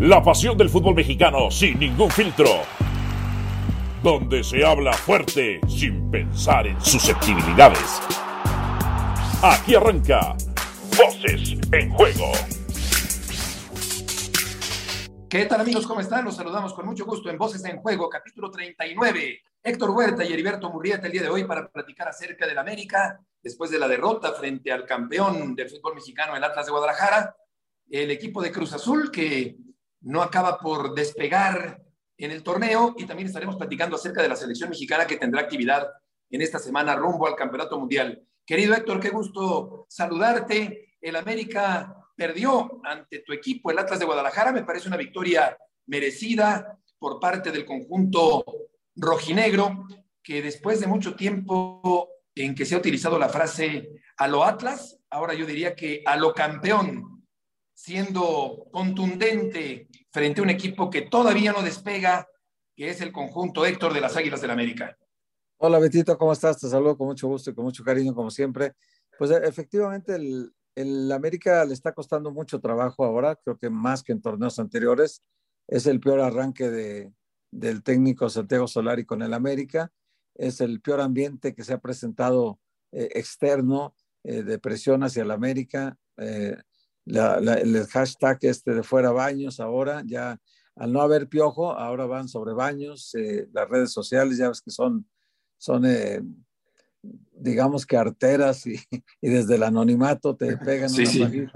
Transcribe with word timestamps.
La 0.00 0.22
pasión 0.22 0.56
del 0.56 0.68
fútbol 0.68 0.94
mexicano 0.94 1.50
sin 1.50 1.76
ningún 1.76 2.08
filtro. 2.08 2.62
Donde 4.00 4.44
se 4.44 4.64
habla 4.64 4.92
fuerte 4.92 5.60
sin 5.66 6.08
pensar 6.08 6.68
en 6.68 6.80
susceptibilidades. 6.80 8.00
Aquí 9.42 9.74
arranca 9.74 10.36
Voces 10.96 11.58
en 11.72 11.90
Juego. 11.90 12.30
¿Qué 15.28 15.46
tal 15.46 15.62
amigos? 15.62 15.84
¿Cómo 15.84 16.00
están? 16.00 16.24
Los 16.24 16.36
saludamos 16.36 16.74
con 16.74 16.86
mucho 16.86 17.04
gusto 17.04 17.28
en 17.28 17.36
Voces 17.36 17.64
en 17.64 17.78
Juego, 17.78 18.08
capítulo 18.08 18.52
39. 18.52 19.42
Héctor 19.64 19.90
Huerta 19.90 20.24
y 20.24 20.32
Heriberto 20.32 20.70
Murrieta 20.70 21.06
el 21.06 21.12
día 21.12 21.22
de 21.22 21.28
hoy 21.28 21.42
para 21.42 21.68
platicar 21.68 22.06
acerca 22.06 22.46
del 22.46 22.58
América 22.58 23.18
después 23.42 23.68
de 23.72 23.80
la 23.80 23.88
derrota 23.88 24.32
frente 24.34 24.70
al 24.70 24.86
campeón 24.86 25.56
del 25.56 25.68
fútbol 25.68 25.96
mexicano, 25.96 26.36
el 26.36 26.44
Atlas 26.44 26.66
de 26.66 26.70
Guadalajara, 26.70 27.34
el 27.90 28.12
equipo 28.12 28.40
de 28.40 28.52
Cruz 28.52 28.72
Azul 28.72 29.10
que 29.10 29.56
no 30.00 30.22
acaba 30.22 30.58
por 30.58 30.94
despegar 30.94 31.82
en 32.16 32.30
el 32.30 32.42
torneo 32.42 32.94
y 32.98 33.04
también 33.04 33.28
estaremos 33.28 33.56
platicando 33.56 33.96
acerca 33.96 34.22
de 34.22 34.28
la 34.28 34.36
selección 34.36 34.70
mexicana 34.70 35.06
que 35.06 35.16
tendrá 35.16 35.42
actividad 35.42 35.88
en 36.30 36.42
esta 36.42 36.58
semana 36.58 36.96
rumbo 36.96 37.26
al 37.26 37.36
Campeonato 37.36 37.78
Mundial. 37.78 38.22
Querido 38.44 38.74
Héctor, 38.74 39.00
qué 39.00 39.10
gusto 39.10 39.86
saludarte. 39.88 40.96
El 41.00 41.16
América 41.16 41.94
perdió 42.16 42.80
ante 42.84 43.20
tu 43.20 43.32
equipo, 43.32 43.70
el 43.70 43.78
Atlas 43.78 43.98
de 43.98 44.04
Guadalajara. 44.04 44.52
Me 44.52 44.64
parece 44.64 44.88
una 44.88 44.96
victoria 44.96 45.56
merecida 45.86 46.78
por 46.98 47.20
parte 47.20 47.52
del 47.52 47.64
conjunto 47.64 48.44
rojinegro, 48.96 49.86
que 50.22 50.42
después 50.42 50.80
de 50.80 50.88
mucho 50.88 51.14
tiempo 51.14 52.08
en 52.34 52.54
que 52.54 52.66
se 52.66 52.74
ha 52.74 52.78
utilizado 52.78 53.18
la 53.18 53.28
frase 53.28 53.90
a 54.16 54.26
lo 54.26 54.44
Atlas, 54.44 54.98
ahora 55.10 55.34
yo 55.34 55.46
diría 55.46 55.74
que 55.74 56.02
a 56.04 56.16
lo 56.16 56.34
campeón, 56.34 57.17
siendo 57.78 58.66
contundente 58.72 59.86
frente 60.10 60.40
a 60.40 60.42
un 60.42 60.50
equipo 60.50 60.90
que 60.90 61.02
todavía 61.02 61.52
no 61.52 61.62
despega, 61.62 62.26
que 62.74 62.90
es 62.90 63.00
el 63.00 63.12
conjunto 63.12 63.64
Héctor 63.64 63.94
de 63.94 64.00
las 64.00 64.16
Águilas 64.16 64.40
del 64.40 64.48
la 64.48 64.54
América. 64.54 64.98
Hola 65.58 65.78
Betito, 65.78 66.18
¿cómo 66.18 66.32
estás? 66.32 66.58
Te 66.58 66.68
saludo 66.68 66.98
con 66.98 67.06
mucho 67.06 67.28
gusto 67.28 67.50
y 67.50 67.54
con 67.54 67.64
mucho 67.64 67.84
cariño, 67.84 68.16
como 68.16 68.32
siempre. 68.32 68.72
Pues 69.16 69.30
efectivamente, 69.30 70.16
el, 70.16 70.52
el 70.74 71.12
América 71.12 71.64
le 71.64 71.72
está 71.72 71.92
costando 71.94 72.32
mucho 72.32 72.60
trabajo 72.60 73.04
ahora, 73.04 73.36
creo 73.36 73.56
que 73.56 73.70
más 73.70 74.02
que 74.02 74.10
en 74.10 74.22
torneos 74.22 74.58
anteriores. 74.58 75.22
Es 75.68 75.86
el 75.86 76.00
peor 76.00 76.18
arranque 76.18 76.70
de, 76.70 77.12
del 77.52 77.84
técnico 77.84 78.28
Santiago 78.28 78.66
Solari 78.66 79.04
con 79.04 79.22
el 79.22 79.32
América. 79.32 79.92
Es 80.34 80.60
el 80.60 80.80
peor 80.80 81.00
ambiente 81.00 81.54
que 81.54 81.62
se 81.62 81.74
ha 81.74 81.78
presentado 81.78 82.58
eh, 82.90 83.10
externo 83.14 83.94
eh, 84.24 84.42
de 84.42 84.58
presión 84.58 85.04
hacia 85.04 85.22
el 85.22 85.30
América. 85.30 85.96
Eh, 86.16 86.56
el 87.08 87.86
hashtag 87.86 88.38
este 88.42 88.74
de 88.74 88.82
fuera 88.82 89.10
baños 89.10 89.60
ahora, 89.60 90.02
ya 90.06 90.38
al 90.76 90.92
no 90.92 91.00
haber 91.00 91.28
piojo, 91.28 91.72
ahora 91.72 92.06
van 92.06 92.28
sobre 92.28 92.52
baños. 92.52 93.12
las 93.52 93.68
redes 93.68 93.92
sociales 93.92 94.38
ya 94.38 94.48
ves 94.48 94.60
que 94.60 94.70
son, 94.70 95.08
son 95.56 95.84
digamos 97.02 97.86
que 97.86 97.96
arteras 97.96 98.66
y, 98.66 98.76
y, 99.20 99.28
desde 99.28 99.56
el 99.56 99.62
anonimato 99.62 100.36
te 100.36 100.56
pegan 100.58 100.92
una 100.92 101.06
sí. 101.06 101.46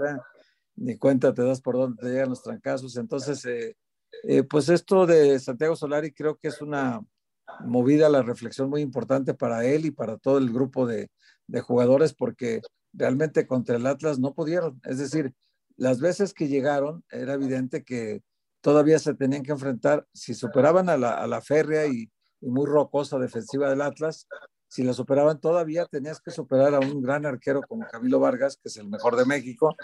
ni 0.75 0.97
cuenta 0.97 1.33
te 1.33 1.43
das 1.43 1.61
por 1.61 1.75
dónde 1.75 2.01
te 2.01 2.09
llegan 2.09 2.29
los 2.29 2.43
trancazos. 2.43 2.97
Entonces, 2.97 3.45
eh, 3.45 3.75
eh, 4.23 4.43
pues 4.43 4.69
esto 4.69 5.05
de 5.05 5.39
Santiago 5.39 5.75
Solari 5.75 6.11
creo 6.13 6.37
que 6.37 6.47
es 6.47 6.61
una 6.61 7.01
movida 7.65 8.09
la 8.09 8.21
reflexión 8.21 8.69
muy 8.69 8.81
importante 8.81 9.33
para 9.33 9.65
él 9.65 9.85
y 9.85 9.91
para 9.91 10.17
todo 10.17 10.37
el 10.37 10.51
grupo 10.51 10.87
de, 10.87 11.09
de 11.47 11.61
jugadores 11.61 12.13
porque 12.13 12.61
realmente 12.93 13.45
contra 13.45 13.75
el 13.75 13.85
Atlas 13.85 14.19
no 14.19 14.33
pudieron. 14.33 14.79
Es 14.83 14.97
decir, 14.97 15.33
las 15.77 15.99
veces 15.99 16.33
que 16.33 16.47
llegaron 16.47 17.03
era 17.09 17.33
evidente 17.33 17.83
que 17.83 18.21
todavía 18.61 18.99
se 18.99 19.13
tenían 19.13 19.43
que 19.43 19.51
enfrentar, 19.51 20.07
si 20.13 20.33
superaban 20.33 20.89
a 20.89 20.97
la, 20.97 21.11
a 21.11 21.27
la 21.27 21.41
férrea 21.41 21.85
y, 21.87 22.09
y 22.41 22.49
muy 22.49 22.65
rocosa 22.65 23.17
defensiva 23.19 23.69
del 23.69 23.81
Atlas, 23.81 24.27
si 24.67 24.83
la 24.83 24.93
superaban 24.93 25.39
todavía 25.39 25.85
tenías 25.85 26.19
que 26.19 26.31
superar 26.31 26.73
a 26.73 26.79
un 26.79 27.01
gran 27.01 27.25
arquero 27.25 27.61
como 27.61 27.85
Camilo 27.87 28.19
Vargas, 28.19 28.57
que 28.57 28.69
es 28.69 28.77
el 28.77 28.87
mejor 28.89 29.15
de 29.15 29.25
México, 29.25 29.75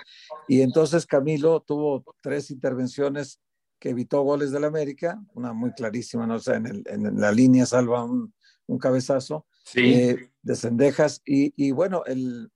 y 0.48 0.62
entonces 0.62 1.06
Camilo 1.06 1.62
tuvo 1.62 2.04
tres 2.24 2.50
intervenciones 2.50 3.40
que 3.80 3.90
evitó 3.90 4.24
goles 4.24 4.52
del 4.52 4.64
América, 4.64 5.22
una 5.34 5.54
muy 5.54 5.72
clarísima, 5.74 6.26
no 6.26 6.40
sé, 6.40 6.56
en, 6.56 6.66
el, 6.66 6.84
en 6.88 7.20
la 7.20 7.32
línea 7.32 7.66
salva 7.66 8.04
un, 8.04 8.34
un 8.66 8.78
cabezazo 8.80 9.46
sí. 9.64 9.94
eh, 9.94 10.32
de 10.42 10.56
Cendejas, 10.56 11.22
y, 11.26 11.54
y 11.56 11.72
bueno, 11.72 12.04
el, 12.06 12.50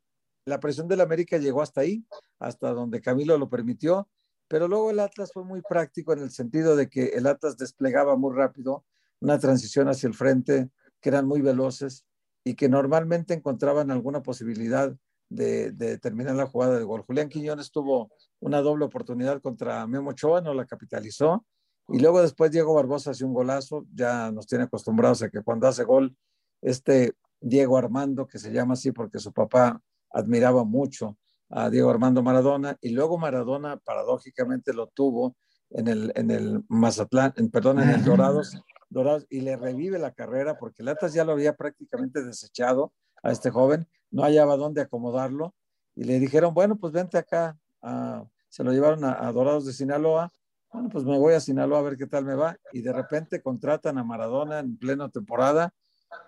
la 0.45 0.59
presión 0.59 0.87
del 0.87 1.01
América 1.01 1.37
llegó 1.37 1.61
hasta 1.61 1.81
ahí, 1.81 2.05
hasta 2.39 2.71
donde 2.71 3.01
Camilo 3.01 3.37
lo 3.37 3.49
permitió, 3.49 4.09
pero 4.47 4.67
luego 4.67 4.91
el 4.91 4.99
Atlas 4.99 5.31
fue 5.33 5.43
muy 5.43 5.61
práctico 5.61 6.13
en 6.13 6.19
el 6.19 6.31
sentido 6.31 6.75
de 6.75 6.89
que 6.89 7.05
el 7.07 7.27
Atlas 7.27 7.57
desplegaba 7.57 8.15
muy 8.17 8.35
rápido 8.35 8.85
una 9.19 9.39
transición 9.39 9.87
hacia 9.87 10.07
el 10.07 10.13
frente, 10.13 10.69
que 10.99 11.09
eran 11.09 11.25
muy 11.25 11.41
veloces, 11.41 12.05
y 12.43 12.55
que 12.55 12.67
normalmente 12.67 13.33
encontraban 13.33 13.89
alguna 13.89 14.21
posibilidad 14.21 14.93
de, 15.29 15.97
terminar 16.01 16.35
la 16.35 16.45
jugada 16.45 16.77
de 16.77 16.83
gol. 16.83 17.01
Julián 17.01 17.29
Quiñones 17.29 17.71
tuvo 17.71 18.11
una 18.39 18.61
doble 18.61 18.85
oportunidad 18.85 19.41
contra 19.41 19.87
Memo 19.87 20.11
Ochoa, 20.11 20.41
no 20.41 20.53
la 20.53 20.65
capitalizó, 20.65 21.45
y 21.87 21.99
luego 21.99 22.21
después 22.21 22.51
Diego 22.51 22.73
Barbosa 22.73 23.11
hace 23.11 23.25
un 23.25 23.33
golazo, 23.33 23.85
ya 23.93 24.31
nos 24.31 24.45
tiene 24.45 24.65
acostumbrados 24.65 25.23
a 25.23 25.29
que 25.29 25.41
cuando 25.41 25.67
hace 25.67 25.83
gol, 25.83 26.15
este 26.61 27.13
Diego 27.39 27.77
Armando, 27.77 28.27
que 28.27 28.39
se 28.39 28.51
llama 28.51 28.73
así 28.73 28.91
porque 28.91 29.19
su 29.19 29.33
papá 29.33 29.81
admiraba 30.13 30.63
mucho 30.63 31.17
a 31.49 31.69
Diego 31.69 31.89
Armando 31.89 32.23
Maradona, 32.23 32.77
y 32.81 32.89
luego 32.89 33.17
Maradona 33.17 33.77
paradójicamente 33.77 34.73
lo 34.73 34.87
tuvo 34.87 35.35
en 35.69 35.87
el, 35.87 36.11
en 36.15 36.31
el 36.31 36.63
Mazatlán, 36.67 37.33
en, 37.35 37.49
perdón, 37.49 37.79
en 37.79 37.89
el 37.89 38.03
Dorados, 38.03 38.57
Dorados 38.89 39.25
y 39.29 39.41
le 39.41 39.55
revive 39.55 39.99
la 39.99 40.11
carrera 40.11 40.57
porque 40.57 40.83
el 40.83 40.89
Atlas 40.89 41.13
ya 41.13 41.25
lo 41.25 41.33
había 41.33 41.55
prácticamente 41.55 42.23
desechado 42.23 42.93
a 43.21 43.31
este 43.31 43.49
joven, 43.49 43.87
no 44.11 44.23
hallaba 44.23 44.57
dónde 44.57 44.81
acomodarlo 44.81 45.53
y 45.95 46.05
le 46.05 46.19
dijeron, 46.19 46.53
bueno, 46.53 46.75
pues 46.77 46.93
vente 46.93 47.17
acá, 47.17 47.57
a, 47.81 48.23
se 48.49 48.63
lo 48.63 48.71
llevaron 48.71 49.03
a, 49.03 49.27
a, 49.27 49.31
Dorados 49.31 49.65
de 49.65 49.73
Sinaloa, 49.73 50.31
bueno, 50.71 50.89
pues 50.89 51.03
me 51.05 51.17
voy 51.17 51.33
a 51.33 51.39
Sinaloa 51.39 51.79
a 51.79 51.83
ver 51.83 51.97
qué 51.97 52.07
tal 52.07 52.25
me 52.25 52.35
va 52.35 52.57
y 52.71 52.81
de 52.81 52.93
repente 52.93 53.41
contratan 53.41 53.97
a 53.97 54.03
Maradona 54.03 54.59
en 54.59 54.77
plena 54.77 55.09
temporada, 55.09 55.73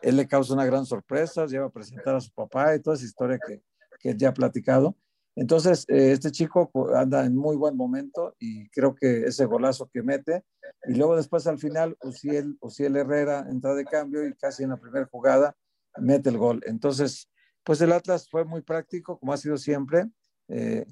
él 0.02 0.18
le 0.18 0.28
causa 0.28 0.54
una 0.54 0.66
gran 0.66 0.86
sorpresa, 0.86 1.46
lleva 1.46 1.68
a 1.68 1.72
presentar 1.72 2.16
a 2.16 2.22
su 2.22 2.32
papá 2.32 2.76
y 2.76 2.82
toda 2.82 2.96
esa 2.96 3.06
historia 3.06 3.40
que, 3.46 3.62
que 4.06 4.16
ya 4.16 4.30
ha 4.30 4.34
platicado. 4.34 4.96
Entonces, 5.36 5.86
eh, 5.90 6.12
este 6.12 6.32
chico 6.32 6.72
anda 6.96 7.26
en 7.26 7.36
muy 7.36 7.58
buen 7.58 7.76
momento 7.76 8.36
y 8.40 8.70
creo 8.70 8.94
que 8.94 9.24
ese 9.26 9.46
golazo 9.46 9.90
que 9.92 10.04
mete, 10.04 10.44
y 10.88 10.94
luego 10.94 11.16
después 11.16 11.48
al 11.48 11.58
final, 11.58 11.98
Uciel, 12.04 12.56
Uciel 12.62 12.96
Herrera 12.96 13.48
entra 13.50 13.74
de 13.74 13.84
cambio 13.84 14.26
y 14.28 14.36
casi 14.36 14.64
en 14.64 14.70
la 14.70 14.78
primera 14.78 15.08
jugada 15.12 15.56
mete 15.98 16.30
el 16.30 16.38
gol. 16.38 16.62
Entonces, 16.66 17.30
pues 17.64 17.82
el 17.82 17.92
Atlas 17.92 18.30
fue 18.30 18.46
muy 18.46 18.62
práctico, 18.62 19.18
como 19.18 19.34
ha 19.34 19.38
sido 19.38 19.58
siempre. 19.58 20.06
Eh, 20.50 20.86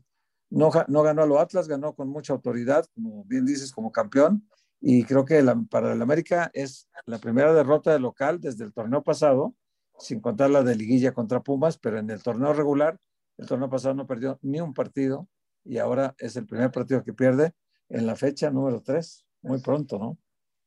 no, 0.49 0.71
no 0.87 1.03
ganó 1.03 1.21
a 1.21 1.27
lo 1.27 1.39
Atlas, 1.39 1.67
ganó 1.67 1.93
con 1.93 2.09
mucha 2.09 2.33
autoridad, 2.33 2.85
como 2.95 3.23
bien 3.25 3.45
dices, 3.45 3.71
como 3.71 3.91
campeón. 3.91 4.47
Y 4.81 5.03
creo 5.03 5.23
que 5.23 5.41
para 5.69 5.93
el 5.93 6.01
América 6.01 6.49
es 6.53 6.89
la 7.05 7.19
primera 7.19 7.53
derrota 7.53 7.93
de 7.93 7.99
local 7.99 8.41
desde 8.41 8.65
el 8.65 8.73
torneo 8.73 9.03
pasado, 9.03 9.53
sin 9.97 10.19
contar 10.19 10.49
la 10.49 10.63
de 10.63 10.75
liguilla 10.75 11.13
contra 11.13 11.41
Pumas, 11.41 11.77
pero 11.77 11.99
en 11.99 12.09
el 12.09 12.21
torneo 12.21 12.53
regular 12.53 12.99
el 13.37 13.47
torneo 13.47 13.69
pasado 13.69 13.95
no 13.95 14.07
perdió 14.07 14.37
ni 14.41 14.59
un 14.59 14.73
partido 14.73 15.27
y 15.63 15.77
ahora 15.77 16.15
es 16.17 16.35
el 16.35 16.45
primer 16.45 16.71
partido 16.71 17.03
que 17.03 17.13
pierde 17.13 17.53
en 17.89 18.05
la 18.05 18.15
fecha 18.15 18.49
número 18.49 18.81
3, 18.81 19.25
muy 19.43 19.59
pronto, 19.59 19.97
¿no? 19.97 20.17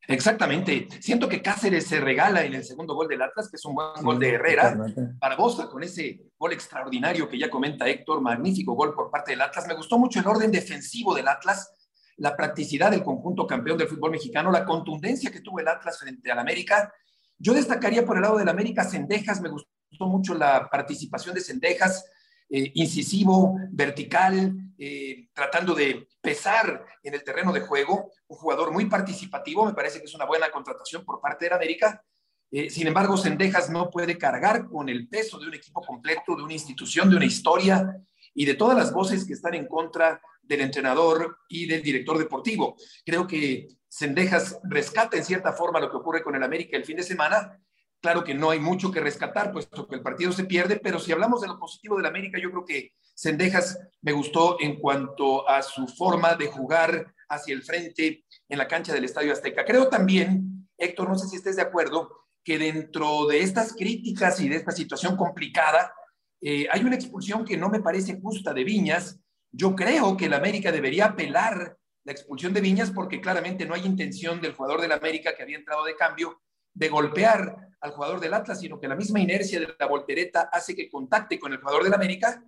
Exactamente. 0.09 0.87
Siento 1.01 1.29
que 1.29 1.43
Cáceres 1.43 1.87
se 1.87 2.01
regala 2.01 2.45
en 2.45 2.55
el 2.55 2.65
segundo 2.65 2.95
gol 2.95 3.09
del 3.09 3.23
Atlas, 3.23 3.49
que 3.51 3.57
es 3.57 3.65
un 3.65 3.75
buen 3.75 3.89
sí, 3.97 4.05
gol 4.05 4.19
de 4.21 4.35
Herrera. 4.35 4.77
Barbosa 5.19 5.69
con 5.69 5.83
ese 5.83 6.31
gol 6.39 6.53
extraordinario 6.53 7.29
que 7.29 7.39
ya 7.39 7.51
comenta 7.51 7.89
Héctor, 7.89 8.21
magnífico 8.21 8.75
gol 8.75 8.95
por 8.95 9.11
parte 9.11 9.33
del 9.33 9.43
Atlas. 9.43 9.67
Me 9.67 9.75
gustó 9.75 9.99
mucho 9.99 10.21
el 10.21 10.27
orden 10.27 10.53
defensivo 10.53 11.15
del 11.15 11.27
Atlas, 11.27 11.73
la 12.19 12.37
practicidad 12.37 12.93
del 12.93 13.03
conjunto 13.03 13.47
campeón 13.47 13.79
del 13.79 13.89
fútbol 13.89 14.13
mexicano, 14.13 14.53
la 14.53 14.65
contundencia 14.65 15.31
que 15.31 15.41
tuvo 15.41 15.59
el 15.59 15.69
Atlas 15.69 15.99
frente 15.99 16.31
al 16.31 16.39
América. 16.39 16.93
Yo 17.39 17.55
destacaría 17.55 18.05
por 18.05 18.17
el 18.17 18.23
lado 18.23 18.39
del 18.39 18.49
América 18.49 18.85
Cendejas, 18.85 19.41
me 19.41 19.49
gustó 19.49 19.69
mucho 20.07 20.35
la 20.35 20.69
participación 20.71 21.35
de 21.35 21.41
Cendejas, 21.41 22.05
eh, 22.49 22.71
incisivo, 22.75 23.57
vertical, 23.71 24.55
eh, 24.79 25.29
tratando 25.33 25.75
de 25.75 26.07
pesar 26.21 26.85
en 27.03 27.15
el 27.15 27.25
terreno 27.25 27.53
de 27.53 27.61
juego, 27.61 28.13
un 28.29 28.37
jugador 28.37 28.73
muy 28.73 28.87
participativo, 28.87 29.65
me 29.65 29.75
parece 29.75 29.99
que 29.99 30.05
es 30.05 30.15
una 30.15 30.27
buena 30.27 30.51
contratación 30.51 31.05
por 31.05 31.21
parte 31.21 31.47
de 31.47 31.51
la 31.51 31.57
América. 31.57 32.03
Eh, 32.51 32.71
sin 32.71 32.87
embargo, 32.87 33.17
Sendejas 33.17 33.71
no 33.71 33.91
puede 33.91 34.17
cargar 34.17 34.69
con 34.69 34.89
el 34.89 35.09
peso 35.09 35.39
de 35.39 35.49
un 35.49 35.55
equipo 35.55 35.83
completo, 35.83 36.37
de 36.37 36.43
una 36.43 36.53
institución, 36.53 37.11
de 37.11 37.17
una 37.17 37.25
historia 37.25 37.97
y 38.33 38.45
de 38.45 38.55
todas 38.55 38.77
las 38.77 38.93
voces 38.93 39.27
que 39.27 39.33
están 39.33 39.55
en 39.55 39.67
contra 39.67 40.21
del 40.43 40.61
entrenador 40.61 41.39
y 41.49 41.67
del 41.67 41.83
director 41.83 42.19
deportivo. 42.19 42.77
Creo 43.05 43.27
que 43.27 43.67
Sendejas 43.97 44.59
rescata 44.65 45.17
en 45.17 45.25
cierta 45.25 45.53
forma 45.53 45.81
lo 45.81 45.91
que 45.91 45.97
ocurre 45.97 46.23
con 46.23 46.35
el 46.35 46.43
América 46.43 46.77
el 46.77 46.85
fin 46.85 46.97
de 46.97 47.03
semana 47.03 47.59
Claro 48.01 48.25
que 48.25 48.35
no 48.35 48.51
hay 48.51 48.61
mucho 48.61 48.93
que 48.93 49.01
rescatar, 49.01 49.53
puesto 49.53 49.89
que 49.89 49.97
el 49.97 50.03
partido 50.03 50.31
se 50.33 50.45
pierde, 50.45 50.77
pero 50.77 51.01
si 51.01 51.13
hablamos 51.13 51.41
de 51.41 51.49
lo 51.49 51.59
positivo 51.59 51.97
del 51.97 52.07
América, 52.07 52.39
yo 52.39 52.51
creo 52.51 52.65
que 52.65 52.93
Sendejas 53.15 53.81
me 54.03 54.13
gustó 54.13 54.59
en 54.61 54.79
cuanto 54.79 55.49
a 55.49 55.63
su 55.63 55.89
forma 55.89 56.35
de 56.35 56.47
jugar 56.47 57.15
hacia 57.29 57.55
el 57.55 57.63
frente 57.63 58.25
en 58.49 58.59
la 58.59 58.69
cancha 58.69 58.93
del 58.93 59.05
Estadio 59.05 59.33
Azteca. 59.33 59.65
Creo 59.65 59.89
también, 59.89 60.69
Héctor, 60.77 61.09
no 61.09 61.19
sé 61.19 61.27
si 61.27 61.37
estés 61.37 61.57
de 61.57 61.63
acuerdo, 61.63 62.27
que 62.45 62.59
dentro 62.59 63.27
de 63.27 63.41
estas 63.41 63.73
críticas 63.73 64.39
y 64.41 64.49
de 64.49 64.57
esta 64.57 64.71
situación 64.71 65.17
complicada, 65.17 65.93
eh, 66.41 66.69
hay 66.71 66.85
una 66.85 66.95
expulsión 66.95 67.45
que 67.45 67.57
no 67.57 67.71
me 67.71 67.81
parece 67.81 68.21
justa 68.21 68.53
de 68.53 68.63
Viñas. 68.63 69.19
Yo 69.51 69.75
creo 69.75 70.17
que 70.17 70.27
el 70.27 70.35
América 70.35 70.71
debería 70.71 71.07
apelar 71.07 71.77
la 72.07 72.13
expulsión 72.13 72.55
de 72.55 72.61
Viñas 72.61 72.93
porque 72.93 73.21
claramente 73.21 73.67
no 73.67 73.75
hay 73.75 73.85
intención 73.85 74.41
del 74.41 74.55
jugador 74.55 74.81
del 74.81 74.93
América 74.93 75.35
que 75.37 75.43
había 75.43 75.57
entrado 75.59 75.85
de 75.85 75.97
cambio 75.97 76.41
de 76.73 76.89
golpear 76.89 77.57
al 77.81 77.91
jugador 77.91 78.21
del 78.21 78.33
Atlas, 78.33 78.61
sino 78.61 78.79
que 78.79 78.87
la 78.87 78.95
misma 78.95 79.19
inercia 79.19 79.59
de 79.59 79.75
la 79.77 79.87
voltereta 79.87 80.49
hace 80.53 80.77
que 80.77 80.89
contacte 80.89 81.39
con 81.41 81.53
el 81.53 81.59
jugador 81.59 81.83
del 81.83 81.95
América, 81.95 82.45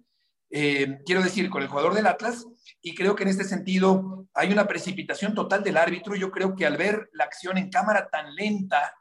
eh, 0.48 1.00
quiero 1.04 1.22
decir, 1.22 1.50
con 1.50 1.60
el 1.60 1.68
jugador 1.68 1.92
del 1.94 2.06
Atlas, 2.06 2.46
y 2.80 2.94
creo 2.94 3.16
que 3.16 3.24
en 3.24 3.30
este 3.30 3.42
sentido 3.42 4.28
hay 4.32 4.52
una 4.52 4.68
precipitación 4.68 5.34
total 5.34 5.64
del 5.64 5.76
árbitro. 5.76 6.14
Yo 6.14 6.30
creo 6.30 6.54
que 6.54 6.64
al 6.64 6.76
ver 6.76 7.10
la 7.12 7.24
acción 7.24 7.58
en 7.58 7.68
cámara 7.68 8.08
tan 8.08 8.34
lenta, 8.36 8.94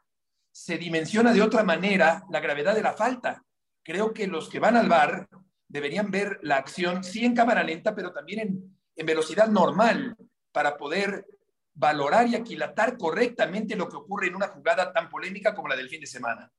se 0.50 0.76
dimensiona 0.76 1.32
de 1.32 1.42
otra 1.42 1.62
manera 1.62 2.24
la 2.30 2.40
gravedad 2.40 2.74
de 2.74 2.82
la 2.82 2.94
falta. 2.94 3.44
Creo 3.84 4.12
que 4.12 4.26
los 4.26 4.48
que 4.48 4.58
van 4.58 4.76
al 4.76 4.88
bar 4.88 5.28
deberían 5.68 6.10
ver 6.10 6.40
la 6.42 6.56
acción, 6.56 7.04
sí 7.04 7.24
en 7.24 7.36
cámara 7.36 7.62
lenta, 7.62 7.94
pero 7.94 8.12
también 8.12 8.40
en, 8.40 8.78
en 8.96 9.06
velocidad 9.06 9.46
normal, 9.46 10.16
para 10.52 10.76
poder 10.76 11.26
valorar 11.74 12.26
y 12.28 12.34
aquilatar 12.34 12.98
correctamente 12.98 13.76
lo 13.76 13.88
que 13.88 13.96
ocurre 13.96 14.26
en 14.26 14.34
una 14.34 14.48
jugada 14.48 14.92
tan 14.92 15.08
polémica 15.08 15.54
como 15.54 15.68
la 15.68 15.76
del 15.76 15.88
fin 15.88 16.00
de 16.00 16.06
semana. 16.06 16.52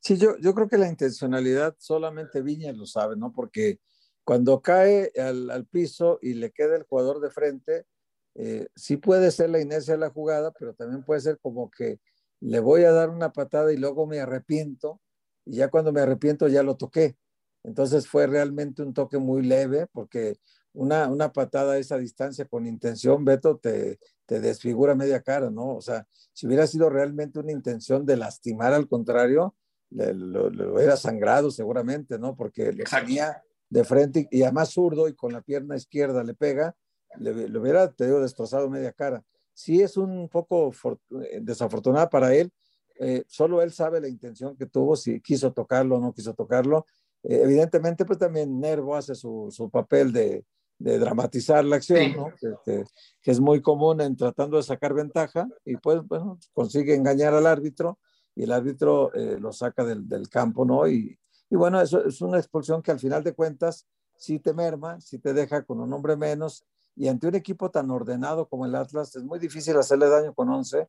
Sí, 0.00 0.16
yo, 0.16 0.36
yo 0.38 0.54
creo 0.54 0.68
que 0.68 0.78
la 0.78 0.88
intencionalidad 0.88 1.74
solamente 1.78 2.42
Viñas 2.42 2.76
lo 2.76 2.86
sabe, 2.86 3.16
¿no? 3.16 3.32
Porque 3.32 3.80
cuando 4.24 4.60
cae 4.60 5.10
al, 5.18 5.50
al 5.50 5.66
piso 5.66 6.18
y 6.20 6.34
le 6.34 6.50
queda 6.50 6.76
el 6.76 6.84
jugador 6.84 7.20
de 7.20 7.30
frente, 7.30 7.86
eh, 8.34 8.68
sí 8.76 8.96
puede 8.96 9.30
ser 9.32 9.50
la 9.50 9.60
inercia 9.60 9.94
de 9.94 10.00
la 10.00 10.10
jugada, 10.10 10.52
pero 10.52 10.74
también 10.74 11.02
puede 11.02 11.20
ser 11.20 11.38
como 11.40 11.70
que 11.70 11.98
le 12.40 12.60
voy 12.60 12.84
a 12.84 12.92
dar 12.92 13.10
una 13.10 13.32
patada 13.32 13.72
y 13.72 13.76
luego 13.76 14.06
me 14.06 14.20
arrepiento, 14.20 15.00
y 15.44 15.56
ya 15.56 15.68
cuando 15.68 15.92
me 15.92 16.00
arrepiento 16.00 16.46
ya 16.46 16.62
lo 16.62 16.76
toqué. 16.76 17.16
Entonces 17.64 18.06
fue 18.06 18.26
realmente 18.28 18.82
un 18.82 18.94
toque 18.94 19.18
muy 19.18 19.42
leve, 19.42 19.88
porque 19.92 20.36
una, 20.78 21.08
una 21.08 21.32
patada 21.32 21.74
a 21.74 21.78
esa 21.78 21.98
distancia 21.98 22.44
con 22.46 22.66
intención, 22.66 23.24
Beto, 23.24 23.56
te, 23.56 23.98
te 24.26 24.40
desfigura 24.40 24.94
media 24.94 25.22
cara, 25.22 25.50
¿no? 25.50 25.76
O 25.76 25.80
sea, 25.80 26.06
si 26.32 26.46
hubiera 26.46 26.66
sido 26.66 26.88
realmente 26.88 27.38
una 27.38 27.52
intención 27.52 28.06
de 28.06 28.16
lastimar 28.16 28.72
al 28.72 28.88
contrario, 28.88 29.54
le, 29.90 30.14
lo, 30.14 30.46
hubiera 30.74 30.96
sangrado 30.96 31.50
seguramente, 31.50 32.18
¿no? 32.18 32.36
Porque 32.36 32.72
le 32.72 32.86
salía 32.86 33.42
de 33.68 33.84
frente 33.84 34.28
y 34.30 34.42
además 34.42 34.70
zurdo 34.70 35.08
y 35.08 35.14
con 35.14 35.32
la 35.32 35.42
pierna 35.42 35.76
izquierda 35.76 36.22
le 36.24 36.34
pega, 36.34 36.74
le, 37.18 37.48
le 37.48 37.58
hubiera, 37.58 37.90
te 37.92 38.06
digo, 38.06 38.20
destrozado 38.20 38.70
media 38.70 38.92
cara 38.92 39.24
sí 39.58 39.82
es 39.82 39.96
un 39.96 40.28
poco 40.28 40.72
eh, 41.20 41.40
desafortunada 41.42 42.08
para 42.08 42.32
él. 42.32 42.52
Eh, 43.00 43.24
solo 43.26 43.60
él 43.60 43.72
sabe 43.72 44.00
la 44.00 44.08
intención 44.08 44.56
que 44.56 44.66
tuvo, 44.66 44.94
si 44.94 45.20
quiso 45.20 45.52
tocarlo 45.52 45.96
o 45.96 46.00
no 46.00 46.12
quiso 46.12 46.32
tocarlo. 46.32 46.86
Eh, 47.24 47.40
evidentemente, 47.42 48.04
pues 48.04 48.20
también 48.20 48.60
Nervo 48.60 48.94
hace 48.94 49.16
su, 49.16 49.48
su 49.50 49.68
papel 49.68 50.12
de, 50.12 50.44
de, 50.78 50.98
dramatizar 50.98 51.64
la 51.64 51.76
acción, 51.76 52.16
¿no? 52.16 52.32
que, 52.64 52.84
que, 53.22 53.30
es 53.30 53.40
muy 53.40 53.60
común 53.60 54.00
en 54.00 54.16
tratando 54.16 54.56
de 54.56 54.62
sacar 54.62 54.94
ventaja 54.94 55.46
y 55.64 55.76
pues, 55.76 56.02
bueno, 56.06 56.38
consigue 56.52 56.94
engañar 56.94 57.34
al 57.34 57.46
árbitro 57.46 57.98
y 58.34 58.44
el 58.44 58.52
árbitro 58.52 59.10
lo 59.14 59.52
saca 59.52 59.84
del, 59.84 60.08
del, 60.08 60.28
campo, 60.28 60.64
¿no? 60.64 60.86
Y, 60.88 61.18
y 61.50 61.56
bueno, 61.56 61.80
eso 61.80 62.04
es 62.04 62.20
una 62.20 62.38
expulsión 62.38 62.82
que 62.82 62.92
al 62.92 63.00
final 63.00 63.24
de 63.24 63.34
cuentas 63.34 63.86
sí 64.16 64.38
te 64.38 64.52
merma, 64.52 65.00
sí 65.00 65.18
te 65.18 65.32
deja 65.32 65.64
con 65.64 65.80
un 65.80 65.92
hombre 65.92 66.16
menos 66.16 66.64
y 66.98 67.06
ante 67.08 67.28
un 67.28 67.36
equipo 67.36 67.70
tan 67.70 67.90
ordenado 67.90 68.48
como 68.48 68.66
el 68.66 68.74
Atlas, 68.74 69.14
es 69.14 69.22
muy 69.22 69.38
difícil 69.38 69.76
hacerle 69.76 70.08
daño 70.08 70.34
con 70.34 70.48
11, 70.48 70.88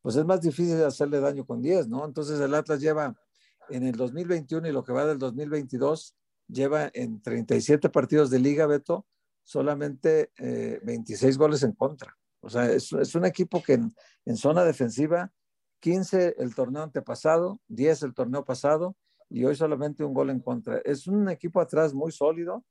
pues 0.00 0.14
es 0.14 0.24
más 0.24 0.40
difícil 0.40 0.82
hacerle 0.84 1.20
daño 1.20 1.44
con 1.44 1.60
10, 1.60 1.88
¿no? 1.88 2.04
Entonces 2.04 2.40
el 2.40 2.54
Atlas 2.54 2.80
lleva 2.80 3.14
en 3.68 3.82
el 3.82 3.96
2021 3.96 4.68
y 4.68 4.72
lo 4.72 4.84
que 4.84 4.92
va 4.92 5.04
del 5.04 5.18
2022, 5.18 6.14
lleva 6.46 6.90
en 6.94 7.20
37 7.20 7.88
partidos 7.90 8.30
de 8.30 8.38
liga, 8.38 8.66
Beto, 8.66 9.04
solamente 9.48 10.30
eh, 10.36 10.78
26 10.82 11.38
goles 11.38 11.62
en 11.62 11.72
contra. 11.72 12.14
O 12.40 12.50
sea, 12.50 12.70
es, 12.70 12.92
es 12.92 13.14
un 13.14 13.24
equipo 13.24 13.62
que 13.62 13.72
en, 13.72 13.94
en, 14.26 14.36
zona 14.36 14.62
defensiva, 14.62 15.32
15 15.80 16.34
el 16.36 16.54
torneo 16.54 16.82
antepasado, 16.82 17.58
10 17.68 18.02
el 18.02 18.12
torneo 18.12 18.44
pasado 18.44 18.94
y 19.30 19.44
hoy 19.46 19.56
solamente 19.56 20.04
un 20.04 20.12
gol 20.12 20.28
en 20.28 20.40
contra. 20.40 20.82
Es 20.84 21.06
un 21.06 21.30
equipo 21.30 21.62
atrás 21.62 21.94
muy 21.94 22.12
sólido, 22.12 22.62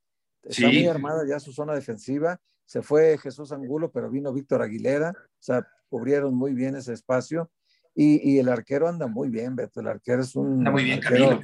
está 0.43 0.69
sí. 0.69 0.77
muy 0.77 0.87
armada 0.87 1.25
ya 1.27 1.39
su 1.39 1.51
zona 1.51 1.73
defensiva 1.73 2.39
se 2.67 2.83
fue 2.83 3.17
Jesús 3.17 3.51
Angulo, 3.51 3.91
pero 3.91 4.11
vino 4.11 4.31
Víctor 4.31 4.61
Aguilera, 4.61 5.11
o 5.11 5.41
sea, 5.41 5.65
cubrieron 5.89 6.35
muy 6.35 6.53
bien 6.53 6.75
ese 6.75 6.93
espacio. 6.93 7.49
Y, 7.95 8.29
y 8.29 8.37
el 8.37 8.49
arquero 8.49 8.87
anda 8.87 9.07
muy 9.07 9.29
bien, 9.29 9.55
Beto. 9.55 9.79
El 9.79 9.87
arquero 9.87 10.21
es 10.21 10.35
un 10.35 10.59
anda 10.59 10.71
muy 10.71 10.83
bien, 10.83 10.99
arquero 11.03 11.39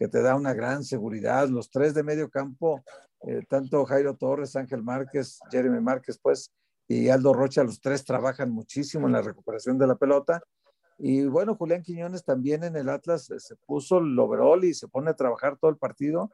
que 0.00 0.08
te 0.08 0.20
da 0.20 0.34
una 0.34 0.52
gran 0.52 0.82
seguridad. 0.82 1.48
Los 1.48 1.70
tres 1.70 1.94
de 1.94 2.02
medio 2.02 2.28
campo, 2.28 2.82
eh, 3.22 3.42
tanto 3.48 3.84
Jairo 3.84 4.16
Torres, 4.16 4.56
Ángel 4.56 4.82
Márquez, 4.82 5.38
Jeremy 5.52 5.80
Márquez, 5.80 6.18
pues, 6.20 6.50
y 6.88 7.08
Aldo 7.10 7.32
Rocha, 7.32 7.62
los 7.62 7.80
tres 7.80 8.04
trabajan 8.04 8.50
muchísimo 8.50 9.06
en 9.06 9.12
la 9.12 9.22
recuperación 9.22 9.78
de 9.78 9.86
la 9.86 9.94
pelota. 9.94 10.42
Y 10.98 11.26
bueno, 11.26 11.54
Julián 11.54 11.82
Quiñones 11.82 12.24
también 12.24 12.64
en 12.64 12.74
el 12.74 12.88
Atlas 12.88 13.30
se 13.36 13.56
puso 13.66 13.98
el 13.98 14.18
overall 14.18 14.64
y 14.64 14.74
se 14.74 14.88
pone 14.88 15.10
a 15.10 15.14
trabajar 15.14 15.56
todo 15.56 15.70
el 15.70 15.76
partido 15.76 16.30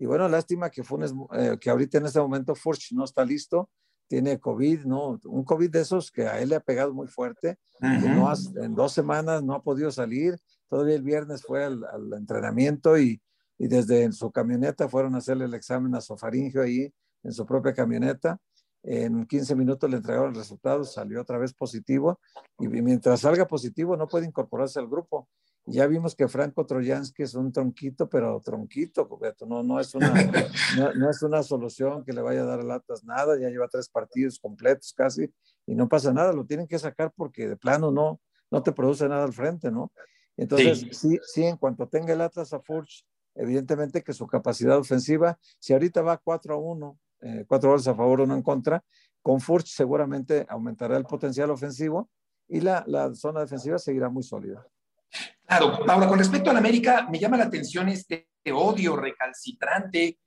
y 0.00 0.06
bueno, 0.06 0.26
lástima 0.30 0.70
que 0.70 0.82
Funes, 0.82 1.12
eh, 1.34 1.58
que 1.60 1.68
ahorita 1.68 1.98
en 1.98 2.06
este 2.06 2.18
momento 2.18 2.54
Furch 2.54 2.92
no 2.92 3.04
está 3.04 3.22
listo, 3.22 3.68
tiene 4.08 4.40
COVID, 4.40 4.86
¿no? 4.86 5.20
Un 5.24 5.44
COVID 5.44 5.70
de 5.70 5.82
esos 5.82 6.10
que 6.10 6.26
a 6.26 6.40
él 6.40 6.48
le 6.48 6.56
ha 6.56 6.60
pegado 6.60 6.94
muy 6.94 7.06
fuerte. 7.06 7.58
Uh 7.82 7.86
-huh. 7.86 8.16
no 8.16 8.30
has, 8.30 8.46
en 8.56 8.74
dos 8.74 8.92
semanas 8.94 9.42
no 9.42 9.54
ha 9.54 9.62
podido 9.62 9.90
salir. 9.90 10.38
Todavía 10.70 10.94
el 10.94 11.02
viernes 11.02 11.42
fue 11.42 11.64
al, 11.64 11.84
al 11.84 12.12
entrenamiento 12.12 12.96
y, 12.96 13.20
y, 13.58 13.66
desde 13.66 14.10
su 14.12 14.30
camioneta 14.30 14.88
fueron 14.88 15.16
a 15.16 15.18
hacerle 15.18 15.46
el 15.46 15.54
examen 15.54 15.94
a 15.96 16.00
sofaringio 16.00 16.62
ahí 16.62 16.90
en 17.24 17.32
su 17.32 17.44
propia 17.44 17.74
camioneta. 17.74 18.38
En 18.82 19.26
15 19.26 19.56
minutos 19.56 19.90
le 19.90 19.96
entregaron 19.96 20.30
el 20.30 20.36
resultado, 20.36 20.84
salió 20.84 21.20
otra 21.20 21.38
vez 21.38 21.52
positivo 21.52 22.20
y 22.58 22.68
mientras 22.68 23.20
salga 23.20 23.46
positivo 23.46 23.96
no 23.96 24.06
puede 24.06 24.26
incorporarse 24.26 24.78
al 24.78 24.88
grupo. 24.88 25.28
Ya 25.66 25.86
vimos 25.86 26.14
que 26.14 26.28
Franco 26.28 26.64
Troyansky 26.64 27.24
es 27.24 27.34
un 27.34 27.52
tronquito, 27.52 28.08
pero 28.08 28.40
tronquito. 28.40 29.08
No, 29.46 29.62
no, 29.62 29.78
es 29.80 29.94
una, 29.94 30.12
no, 30.78 30.94
no, 30.94 31.10
es 31.10 31.22
una 31.22 31.42
solución 31.42 32.04
que 32.04 32.12
le 32.12 32.22
vaya 32.22 32.42
a 32.42 32.46
dar 32.46 32.60
a 32.60 32.74
Atlas 32.76 33.04
nada. 33.04 33.38
Ya 33.38 33.48
lleva 33.48 33.68
tres 33.68 33.88
partidos 33.88 34.38
completos 34.38 34.94
casi 34.96 35.30
y 35.66 35.74
no 35.74 35.88
pasa 35.88 36.12
nada. 36.12 36.32
Lo 36.32 36.46
tienen 36.46 36.66
que 36.66 36.78
sacar 36.78 37.12
porque 37.14 37.48
de 37.48 37.56
plano 37.56 37.90
no, 37.90 38.20
no 38.50 38.62
te 38.62 38.72
produce 38.72 39.08
nada 39.08 39.24
al 39.24 39.32
frente, 39.32 39.70
¿no? 39.70 39.92
Entonces, 40.40 40.80
sí, 40.80 40.88
sí, 40.92 41.18
sí 41.22 41.44
en 41.44 41.58
cuanto 41.58 41.86
tenga 41.86 42.14
el 42.14 42.20
Atlas 42.22 42.54
a 42.54 42.60
Furch, 42.60 43.04
evidentemente 43.34 44.02
que 44.02 44.14
su 44.14 44.26
capacidad 44.26 44.78
ofensiva, 44.78 45.38
si 45.58 45.74
ahorita 45.74 46.00
va 46.00 46.16
4 46.16 46.54
a 46.54 46.56
1, 46.56 46.98
eh, 47.20 47.44
4 47.46 47.70
goles 47.70 47.86
a 47.86 47.94
favor, 47.94 48.22
uno 48.22 48.34
en 48.34 48.42
contra, 48.42 48.82
con 49.20 49.42
Furch 49.42 49.66
seguramente 49.66 50.46
aumentará 50.48 50.96
el 50.96 51.04
potencial 51.04 51.50
ofensivo 51.50 52.08
y 52.48 52.62
la, 52.62 52.82
la 52.86 53.14
zona 53.14 53.40
defensiva 53.40 53.78
seguirá 53.78 54.08
muy 54.08 54.22
sólida. 54.22 54.66
Claro, 55.46 55.84
Paula, 55.84 56.08
con 56.08 56.18
respecto 56.18 56.48
al 56.48 56.56
América, 56.56 57.06
me 57.10 57.18
llama 57.18 57.36
la 57.36 57.44
atención 57.44 57.90
este 57.90 58.30
odio 58.50 58.96
recalcitrante, 58.96 60.18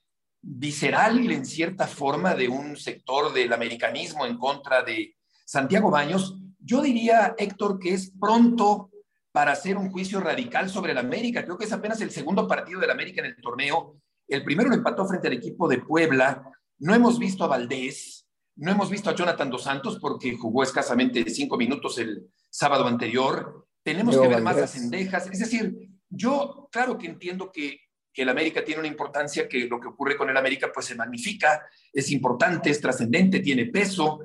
visceral 0.41 1.32
en 1.32 1.43
cierta 1.43 1.88
forma 1.88 2.36
de 2.36 2.50
un 2.50 2.77
sector 2.77 3.34
del 3.34 3.51
americanismo 3.51 4.27
en 4.27 4.38
contra 4.38 4.84
de 4.84 5.15
Santiago 5.43 5.89
Baños. 5.89 6.38
Yo 6.60 6.84
diría, 6.84 7.34
Héctor, 7.36 7.79
que 7.79 7.96
es 7.96 8.12
pronto 8.20 8.91
para 9.34 9.52
hacer 9.52 9.78
un 9.78 9.90
juicio 9.90 10.22
radical 10.22 10.70
sobre 10.70 10.92
el 10.92 11.00
América. 11.00 11.44
Creo 11.44 11.58
que 11.58 11.66
es 11.66 11.74
apenas 11.74 12.00
el 12.02 12.12
segundo 12.12 12.48
partido 12.48 12.80
del 12.80 12.92
América 12.92 13.20
en 13.22 13.28
el 13.28 13.42
torneo. 13.42 13.98
El 14.28 14.44
primero 14.44 14.70
lo 14.70 14.75
empató 14.75 15.06
frente 15.08 15.28
al 15.28 15.34
equipo 15.34 15.68
de 15.68 15.80
Puebla. 15.80 16.52
No 16.78 16.94
hemos 16.94 17.18
visto 17.18 17.44
a 17.44 17.48
Valdés, 17.48 18.28
no 18.56 18.72
hemos 18.72 18.92
visto 18.92 19.10
a 19.10 19.16
Jonathan 19.16 19.50
Dos 19.50 19.63
Santos 19.63 19.98
porque 20.00 20.38
jugó 20.38 20.62
escasamente 20.62 21.28
cinco 21.32 21.58
minutos 21.58 21.98
el 21.98 22.30
sábado 22.48 22.86
anterior. 22.86 23.68
Tenemos 23.82 24.16
que 24.16 24.28
ver 24.28 24.44
más 24.44 24.56
las 24.56 24.72
cendejas. 24.72 25.28
Es 25.32 25.40
decir, 25.40 25.90
yo, 26.10 26.70
claro 26.72 27.00
que 27.00 27.08
entiendo 27.08 27.52
que, 27.52 27.80
que 28.13 28.22
el 28.22 28.30
América 28.30 28.63
tiene 28.63 28.82
una 28.82 28.88
importancia, 28.88 29.50
que 29.50 29.68
lo 29.68 29.80
que 29.80 29.88
ocurre 29.88 30.16
con 30.16 30.30
el 30.30 30.38
América 30.38 30.70
pues 30.72 30.86
se 30.86 30.96
magnifica, 30.96 31.66
es 31.92 32.12
importante, 32.12 32.70
es 32.70 32.80
trascendente, 32.80 33.40
tiene 33.40 33.66
peso, 33.66 34.20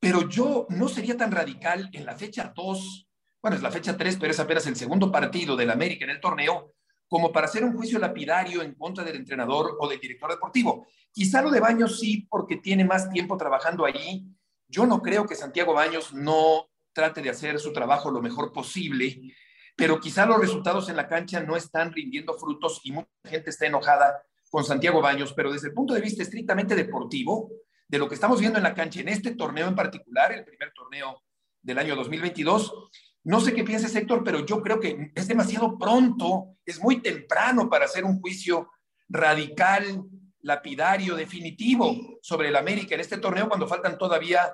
pero 0.00 0.26
yo 0.26 0.66
no 0.70 0.88
sería 0.88 1.18
tan 1.18 1.32
radical 1.32 1.90
en 1.92 2.06
la 2.06 2.16
fecha 2.16 2.50
2, 2.56 3.07
bueno, 3.40 3.56
es 3.56 3.62
la 3.62 3.70
fecha 3.70 3.96
3, 3.96 4.16
pero 4.18 4.32
es 4.32 4.40
apenas 4.40 4.66
el 4.66 4.76
segundo 4.76 5.12
partido 5.12 5.56
del 5.56 5.70
América 5.70 6.04
en 6.04 6.10
el 6.10 6.20
torneo, 6.20 6.74
como 7.08 7.32
para 7.32 7.46
hacer 7.46 7.64
un 7.64 7.74
juicio 7.74 7.98
lapidario 7.98 8.62
en 8.62 8.74
contra 8.74 9.04
del 9.04 9.16
entrenador 9.16 9.76
o 9.78 9.88
del 9.88 10.00
director 10.00 10.30
deportivo. 10.30 10.86
Quizá 11.12 11.40
lo 11.40 11.50
de 11.50 11.60
Baños 11.60 11.98
sí, 12.00 12.26
porque 12.28 12.56
tiene 12.56 12.84
más 12.84 13.10
tiempo 13.10 13.36
trabajando 13.36 13.84
allí. 13.84 14.26
Yo 14.68 14.86
no 14.86 15.00
creo 15.00 15.26
que 15.26 15.34
Santiago 15.34 15.72
Baños 15.72 16.12
no 16.12 16.68
trate 16.92 17.22
de 17.22 17.30
hacer 17.30 17.58
su 17.60 17.72
trabajo 17.72 18.10
lo 18.10 18.20
mejor 18.20 18.52
posible, 18.52 19.32
pero 19.76 20.00
quizá 20.00 20.26
los 20.26 20.40
resultados 20.40 20.88
en 20.88 20.96
la 20.96 21.08
cancha 21.08 21.40
no 21.40 21.56
están 21.56 21.92
rindiendo 21.92 22.34
frutos 22.34 22.80
y 22.82 22.92
mucha 22.92 23.08
gente 23.24 23.50
está 23.50 23.66
enojada 23.66 24.22
con 24.50 24.64
Santiago 24.64 25.00
Baños, 25.00 25.32
pero 25.34 25.52
desde 25.52 25.68
el 25.68 25.74
punto 25.74 25.94
de 25.94 26.00
vista 26.00 26.22
estrictamente 26.22 26.74
deportivo, 26.74 27.50
de 27.86 27.98
lo 27.98 28.08
que 28.08 28.14
estamos 28.14 28.40
viendo 28.40 28.58
en 28.58 28.64
la 28.64 28.74
cancha 28.74 29.00
en 29.00 29.08
este 29.08 29.34
torneo 29.34 29.66
en 29.66 29.74
particular, 29.74 30.32
el 30.32 30.44
primer 30.44 30.72
torneo 30.72 31.22
del 31.62 31.78
año 31.78 31.96
2022. 31.96 32.90
No 33.28 33.42
sé 33.42 33.52
qué 33.52 33.62
piensa 33.62 33.98
Héctor, 33.98 34.24
pero 34.24 34.46
yo 34.46 34.62
creo 34.62 34.80
que 34.80 35.12
es 35.14 35.28
demasiado 35.28 35.78
pronto, 35.78 36.56
es 36.64 36.82
muy 36.82 37.02
temprano 37.02 37.68
para 37.68 37.84
hacer 37.84 38.06
un 38.06 38.18
juicio 38.22 38.70
radical, 39.06 40.02
lapidario, 40.40 41.14
definitivo 41.14 41.94
sobre 42.22 42.48
el 42.48 42.56
América 42.56 42.94
en 42.94 43.02
este 43.02 43.18
torneo 43.18 43.46
cuando 43.46 43.68
faltan 43.68 43.98
todavía 43.98 44.50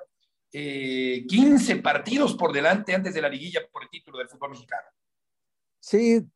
15 0.51 1.71
eh, 1.71 1.75
partidos 1.77 2.35
por 2.35 2.51
delante 2.51 2.93
antes 2.93 3.13
de 3.13 3.21
la 3.21 3.29
liguilla 3.29 3.61
por 3.71 3.83
el 3.83 3.89
título 3.89 4.17
del 4.17 4.27
fútbol 4.27 4.49
mexicano. 4.49 4.89
Sí, 5.79 6.27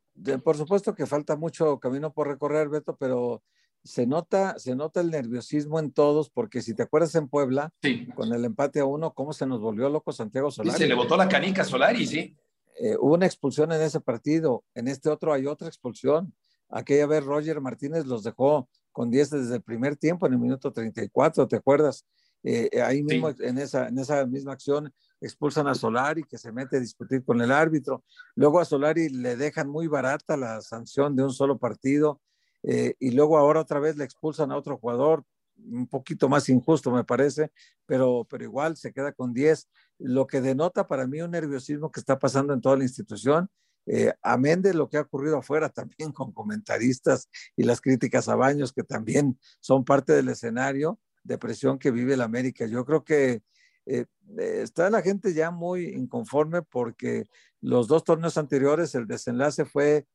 por 0.41 0.55
supuesto 0.55 0.95
que 0.95 1.05
falta 1.05 1.35
mucho 1.35 1.77
camino 1.77 2.13
por 2.13 2.29
recorrer, 2.29 2.69
Beto, 2.69 2.95
pero 2.95 3.43
se 3.83 4.05
nota, 4.05 4.57
se 4.59 4.75
nota 4.75 5.01
el 5.01 5.09
nerviosismo 5.09 5.79
en 5.79 5.91
todos, 5.91 6.29
porque 6.29 6.61
si 6.61 6.73
te 6.73 6.83
acuerdas 6.83 7.15
en 7.15 7.27
Puebla, 7.27 7.71
con 8.15 8.33
el 8.33 8.45
empate 8.45 8.79
a 8.79 8.85
uno, 8.85 9.13
cómo 9.13 9.33
se 9.33 9.45
nos 9.45 9.61
volvió 9.61 9.89
loco 9.89 10.11
Santiago 10.11 10.51
Solari. 10.51 10.77
se 10.77 10.87
le 10.87 10.95
botó 10.95 11.15
la 11.17 11.27
canica 11.27 11.61
a 11.61 11.65
Solari, 11.65 12.05
sí. 12.05 12.37
Eh, 12.81 12.95
hubo 12.99 13.15
una 13.15 13.25
expulsión 13.25 13.71
en 13.71 13.81
ese 13.81 13.99
partido, 13.99 14.63
en 14.73 14.87
este 14.87 15.09
otro 15.09 15.33
hay 15.33 15.45
otra 15.45 15.67
expulsión. 15.67 16.33
Aquella 16.69 17.07
vez 17.07 17.23
Roger 17.23 17.59
Martínez 17.61 18.05
los 18.05 18.23
dejó 18.23 18.69
con 18.91 19.09
10 19.09 19.29
desde 19.31 19.55
el 19.55 19.61
primer 19.61 19.95
tiempo, 19.95 20.27
en 20.27 20.33
el 20.33 20.39
minuto 20.39 20.71
34, 20.71 21.47
¿te 21.47 21.55
acuerdas? 21.55 22.05
Eh, 22.43 22.69
eh, 22.71 22.81
ahí 22.81 23.03
mismo, 23.03 23.29
en, 23.39 23.57
esa, 23.57 23.87
en 23.87 23.97
esa 23.97 24.25
misma 24.25 24.53
acción, 24.53 24.93
expulsan 25.19 25.67
a 25.67 25.75
Solari, 25.75 26.23
que 26.23 26.37
se 26.37 26.51
mete 26.51 26.77
a 26.77 26.79
discutir 26.79 27.23
con 27.23 27.41
el 27.41 27.51
árbitro. 27.51 28.03
Luego 28.35 28.59
a 28.59 28.65
Solari 28.65 29.09
le 29.09 29.35
dejan 29.35 29.69
muy 29.69 29.87
barata 29.87 30.37
la 30.37 30.61
sanción 30.61 31.15
de 31.15 31.23
un 31.23 31.33
solo 31.33 31.57
partido. 31.57 32.21
Eh, 32.63 32.95
y 32.99 33.11
luego 33.11 33.37
ahora 33.37 33.61
otra 33.61 33.79
vez 33.79 33.97
le 33.97 34.03
expulsan 34.03 34.51
a 34.51 34.57
otro 34.57 34.77
jugador, 34.77 35.23
un 35.57 35.87
poquito 35.87 36.29
más 36.29 36.49
injusto 36.49 36.91
me 36.91 37.03
parece, 37.03 37.51
pero, 37.85 38.25
pero 38.29 38.43
igual 38.43 38.77
se 38.77 38.93
queda 38.93 39.11
con 39.11 39.33
10, 39.33 39.69
lo 39.99 40.27
que 40.27 40.41
denota 40.41 40.87
para 40.87 41.07
mí 41.07 41.21
un 41.21 41.31
nerviosismo 41.31 41.91
que 41.91 41.99
está 41.99 42.17
pasando 42.17 42.53
en 42.53 42.61
toda 42.61 42.77
la 42.77 42.83
institución, 42.83 43.49
eh, 43.85 44.13
amén 44.21 44.61
de 44.61 44.73
lo 44.73 44.87
que 44.87 44.97
ha 44.97 45.01
ocurrido 45.01 45.37
afuera 45.37 45.69
también 45.69 46.11
con 46.11 46.31
comentaristas 46.31 47.29
y 47.55 47.63
las 47.63 47.81
críticas 47.81 48.29
a 48.29 48.35
Baños 48.35 48.71
que 48.73 48.83
también 48.83 49.39
son 49.59 49.83
parte 49.83 50.13
del 50.13 50.29
escenario 50.29 50.99
de 51.23 51.37
presión 51.37 51.79
que 51.79 51.91
vive 51.91 52.13
el 52.13 52.21
América. 52.21 52.65
Yo 52.65 52.85
creo 52.85 53.03
que 53.03 53.41
eh, 53.85 54.05
está 54.37 54.89
la 54.89 55.01
gente 55.01 55.33
ya 55.33 55.51
muy 55.51 55.87
inconforme 55.87 56.61
porque 56.61 57.25
los 57.61 57.87
dos 57.87 58.03
torneos 58.03 58.37
anteriores 58.37 58.93
el 58.95 59.07
desenlace 59.07 59.65
fue 59.65 60.05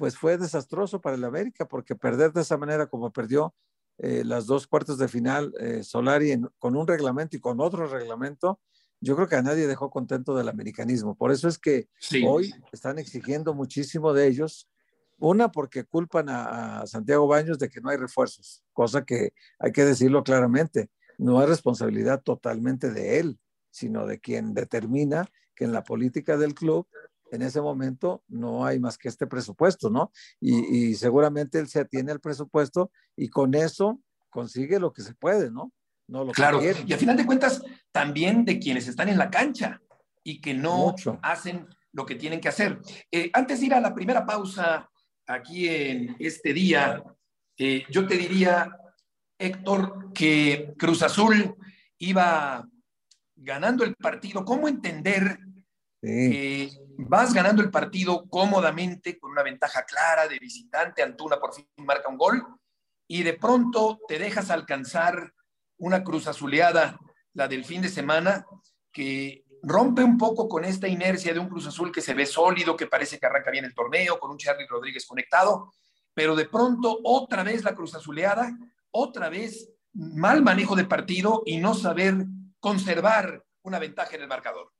pues 0.00 0.16
fue 0.16 0.38
desastroso 0.38 0.98
para 0.98 1.16
el 1.16 1.24
América 1.24 1.68
porque 1.68 1.94
perder 1.94 2.32
de 2.32 2.40
esa 2.40 2.56
manera 2.56 2.86
como 2.86 3.12
perdió 3.12 3.54
eh, 3.98 4.24
las 4.24 4.46
dos 4.46 4.66
cuartos 4.66 4.96
de 4.96 5.08
final 5.08 5.52
eh, 5.60 5.82
Solari 5.82 6.40
con 6.58 6.74
un 6.74 6.86
reglamento 6.86 7.36
y 7.36 7.40
con 7.40 7.60
otro 7.60 7.86
reglamento, 7.86 8.58
yo 8.98 9.14
creo 9.14 9.28
que 9.28 9.36
a 9.36 9.42
nadie 9.42 9.66
dejó 9.66 9.90
contento 9.90 10.34
del 10.34 10.48
americanismo. 10.48 11.14
Por 11.14 11.32
eso 11.32 11.48
es 11.48 11.58
que 11.58 11.90
hoy 12.26 12.50
están 12.72 12.98
exigiendo 12.98 13.52
muchísimo 13.52 14.14
de 14.14 14.26
ellos. 14.26 14.70
Una, 15.18 15.52
porque 15.52 15.84
culpan 15.84 16.30
a, 16.30 16.80
a, 16.80 16.86
Santiago 16.86 17.26
Baños 17.26 17.58
de 17.58 17.68
que 17.68 17.82
no 17.82 17.90
hay 17.90 17.98
refuerzos, 17.98 18.64
cosa 18.72 19.04
que 19.04 19.34
hay 19.58 19.72
que 19.72 19.84
decirlo 19.84 20.24
claramente. 20.24 20.88
No 21.18 21.42
es 21.42 21.48
responsabilidad 21.50 22.22
totalmente 22.22 22.90
de 22.90 23.18
él, 23.18 23.38
sino 23.68 24.06
de 24.06 24.18
quien 24.18 24.54
determina 24.54 25.28
que 25.54 25.66
en 25.66 25.74
la 25.74 25.84
política 25.84 26.38
del 26.38 26.54
club 26.54 26.86
en 27.30 27.42
ese 27.42 27.60
momento 27.60 28.22
no 28.28 28.64
hay 28.64 28.78
más 28.78 28.98
que 28.98 29.08
este 29.08 29.26
presupuesto, 29.26 29.90
¿no? 29.90 30.12
Y, 30.40 30.94
seguramente 30.94 31.58
él 31.58 31.68
se 31.68 31.80
atiene 31.80 32.12
al 32.12 32.20
presupuesto 32.20 32.90
y 33.16 33.28
con 33.28 33.54
eso 33.54 34.00
consigue 34.28 34.78
lo 34.78 34.92
que 34.92 35.02
se 35.02 35.14
puede, 35.14 35.50
¿no? 35.50 35.72
No 36.08 36.24
lo 36.24 36.32
claro, 36.32 36.60
y 36.62 36.92
a 36.92 36.98
final 36.98 37.16
de 37.16 37.24
cuentas, 37.24 37.62
también 37.92 38.44
de 38.44 38.58
quienes 38.58 38.88
están 38.88 39.08
en 39.08 39.18
la 39.18 39.30
cancha 39.30 39.80
y 40.24 40.40
que 40.40 40.54
no 40.54 40.94
hacen 41.22 41.68
lo 41.92 42.04
que 42.04 42.16
tienen 42.16 42.40
que 42.40 42.48
hacer. 42.48 42.80
Eh, 43.12 43.30
antes 43.32 43.60
de 43.60 43.66
ir 43.66 43.74
a 43.74 43.80
la 43.80 43.94
primera 43.94 44.26
pausa 44.26 44.90
aquí 45.26 45.68
en 45.68 46.16
este 46.18 46.52
día, 46.52 47.02
eh, 47.56 47.84
yo 47.90 48.08
te 48.08 48.16
diría, 48.16 48.76
Héctor, 49.38 50.12
que 50.12 50.74
Cruz 50.76 51.02
Azul 51.02 51.54
iba 51.98 52.68
ganando 53.36 53.84
el 53.84 53.94
partido. 53.94 54.44
¿Cómo 54.44 54.66
entender 54.66 55.38
sí 56.02 56.76
vas 57.08 57.32
ganando 57.32 57.62
el 57.62 57.70
partido 57.70 58.28
cómodamente, 58.28 59.18
con 59.18 59.30
una 59.32 59.42
ventaja 59.42 59.84
clara 59.84 60.28
de 60.28 60.38
visitante, 60.38 61.02
Antuna 61.02 61.38
por 61.38 61.54
fin 61.54 61.68
marca 61.78 62.08
un 62.08 62.18
gol, 62.18 62.44
y 63.06 63.22
de 63.22 63.34
pronto 63.34 64.00
te 64.06 64.18
dejas 64.18 64.50
alcanzar 64.50 65.32
una 65.78 66.04
cruz 66.04 66.26
azuleada, 66.26 66.98
la 67.32 67.48
del 67.48 67.64
fin 67.64 67.82
de 67.82 67.88
semana, 67.88 68.44
que 68.92 69.44
rompe 69.62 70.02
un 70.02 70.18
poco 70.18 70.48
con 70.48 70.64
esta 70.64 70.88
inercia 70.88 71.32
de 71.32 71.38
un 71.38 71.48
Cruz 71.48 71.66
Azul 71.66 71.92
que 71.92 72.00
se 72.00 72.14
ve 72.14 72.26
sólido, 72.26 72.76
que 72.76 72.86
parece 72.86 73.18
que 73.18 73.26
arranca 73.26 73.50
bien 73.50 73.64
el 73.64 73.74
torneo, 73.74 74.18
con 74.18 74.30
un 74.30 74.38
Charlie 74.38 74.66
Rodríguez 74.66 75.06
conectado, 75.06 75.72
pero 76.14 76.34
de 76.34 76.46
pronto 76.46 76.98
otra 77.04 77.42
vez 77.42 77.62
la 77.64 77.74
Cruz 77.74 77.94
Azuleada, 77.94 78.56
otra 78.90 79.28
vez 79.28 79.70
mal 79.92 80.42
manejo 80.42 80.76
de 80.76 80.84
partido 80.84 81.42
y 81.46 81.58
no 81.58 81.74
saber 81.74 82.14
conservar 82.58 83.44
una 83.62 83.78
ventaja 83.78 84.16
en 84.16 84.22
el 84.22 84.28
marcador. 84.28 84.72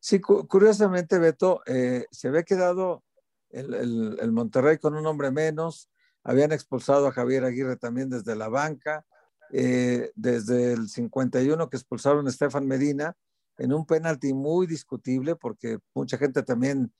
Sí, 0.00 0.20
curiosamente, 0.20 1.18
Beto, 1.18 1.62
eh, 1.66 2.06
se 2.10 2.28
había 2.28 2.44
quedado 2.44 3.02
el, 3.50 4.32
Monterrey 4.32 4.78
con 4.78 4.94
un 4.94 5.06
hombre 5.06 5.30
menos, 5.30 5.90
habían 6.22 6.52
expulsado 6.52 7.06
a 7.06 7.12
Javier 7.12 7.44
Aguirre 7.44 7.76
también 7.76 8.08
desde 8.08 8.36
la 8.36 8.48
banca, 8.48 9.04
eh, 9.50 10.12
desde 10.14 10.74
el 10.74 10.88
51 10.88 11.68
que 11.68 11.76
expulsaron 11.76 12.26
a 12.26 12.30
Estefan 12.30 12.66
Medina 12.66 13.16
en 13.56 13.72
un 13.72 13.86
penalti 13.86 14.34
muy 14.34 14.66
discutible 14.66 15.36
porque 15.36 15.78
mucha 15.94 16.18
gente 16.18 16.42
también 16.42 16.92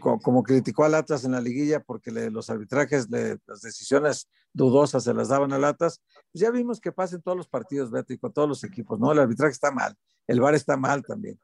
como, 0.00 0.42
criticó 0.42 0.84
al 0.84 0.94
Atlas 0.94 1.24
en 1.24 1.32
la 1.32 1.40
liguilla 1.40 1.80
porque 1.80 2.10
los 2.10 2.50
arbitrajes, 2.50 3.08
las 3.10 3.60
decisiones 3.62 4.28
dudosas 4.52 5.04
se 5.04 5.12
las 5.12 5.28
daban 5.28 5.52
al 5.52 5.64
Atlas, 5.64 6.00
pues 6.30 6.40
ya 6.40 6.50
vimos 6.50 6.80
que 6.80 6.92
pasa 6.92 7.16
en 7.16 7.22
todos 7.22 7.36
los 7.36 7.48
partidos, 7.48 7.90
Beto, 7.90 8.12
y 8.12 8.18
con 8.18 8.32
todos 8.32 8.48
los 8.48 8.64
equipos, 8.64 9.00
¿no? 9.00 9.10
El 9.10 9.18
arbitraje 9.18 9.52
está 9.52 9.72
mal, 9.72 9.96
el 10.26 10.40
VAR 10.40 10.54
está 10.54 10.76
mal 10.76 11.02
también 11.02 11.38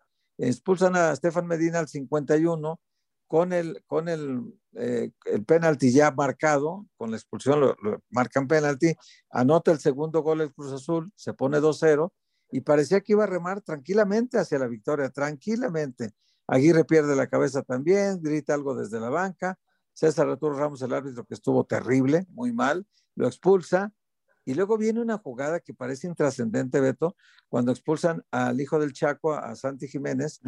expulsan 0.49 0.97
a 0.97 1.14
Stefan 1.14 1.47
Medina 1.47 1.78
al 1.78 1.88
51 1.88 2.80
con 3.26 3.52
el, 3.52 3.85
con 3.87 4.09
el, 4.09 4.42
eh, 4.75 5.12
el 5.26 5.44
penalti 5.44 5.92
ya 5.92 6.11
marcado, 6.11 6.87
con 6.97 7.11
la 7.11 7.16
expulsión 7.16 7.61
lo, 7.61 7.76
marcan 8.09 8.49
penalti, 8.49 8.94
anota 9.30 9.70
el 9.70 9.78
segundo 9.78 10.23
gol 10.23 10.40
el 10.40 10.52
Cruz 10.52 10.73
Azul, 10.73 11.12
se 11.14 11.32
pone 11.35 11.59
2-0 11.59 12.12
y 12.50 12.62
parecía 12.62 13.00
que 13.00 13.12
iba 13.12 13.25
a 13.25 13.28
remar 13.28 13.61
tranquilamente 13.61 14.38
hacia 14.38 14.59
la 14.59 14.66
victoria, 14.66 15.11
tranquilamente. 15.11 16.11
Aguirre 16.49 16.85
pierde 16.85 17.14
la 17.14 17.28
cabeza 17.28 17.62
también, 17.62 18.20
grita 18.20 18.54
algo 18.54 18.75
desde 18.75 18.99
la 18.99 19.11
banca. 19.11 19.56
César 19.92 20.28
Arturo 20.28 20.56
Ramos, 20.56 20.82
el 20.82 20.92
árbitro, 20.92 21.25
que 21.25 21.35
estuvo 21.35 21.64
terrible, 21.64 22.26
muy 22.30 22.52
mal, 22.52 22.87
lo 23.14 23.28
expulsa 23.28 23.92
y 24.44 24.54
luego 24.54 24.78
viene 24.78 25.00
una 25.00 25.18
jugada 25.18 25.61
que 25.61 25.75
parece 25.75 26.06
intrascendente, 26.06 26.80
Beto, 26.80 27.16
cuando 27.49 27.73
expulsan 27.73 28.25
al 28.30 28.61
hijo 28.61 28.78
del 28.78 28.92
Chaco, 28.92 29.35
a 29.35 29.54
Santi 29.54 29.88
Jiménez, 29.88 30.40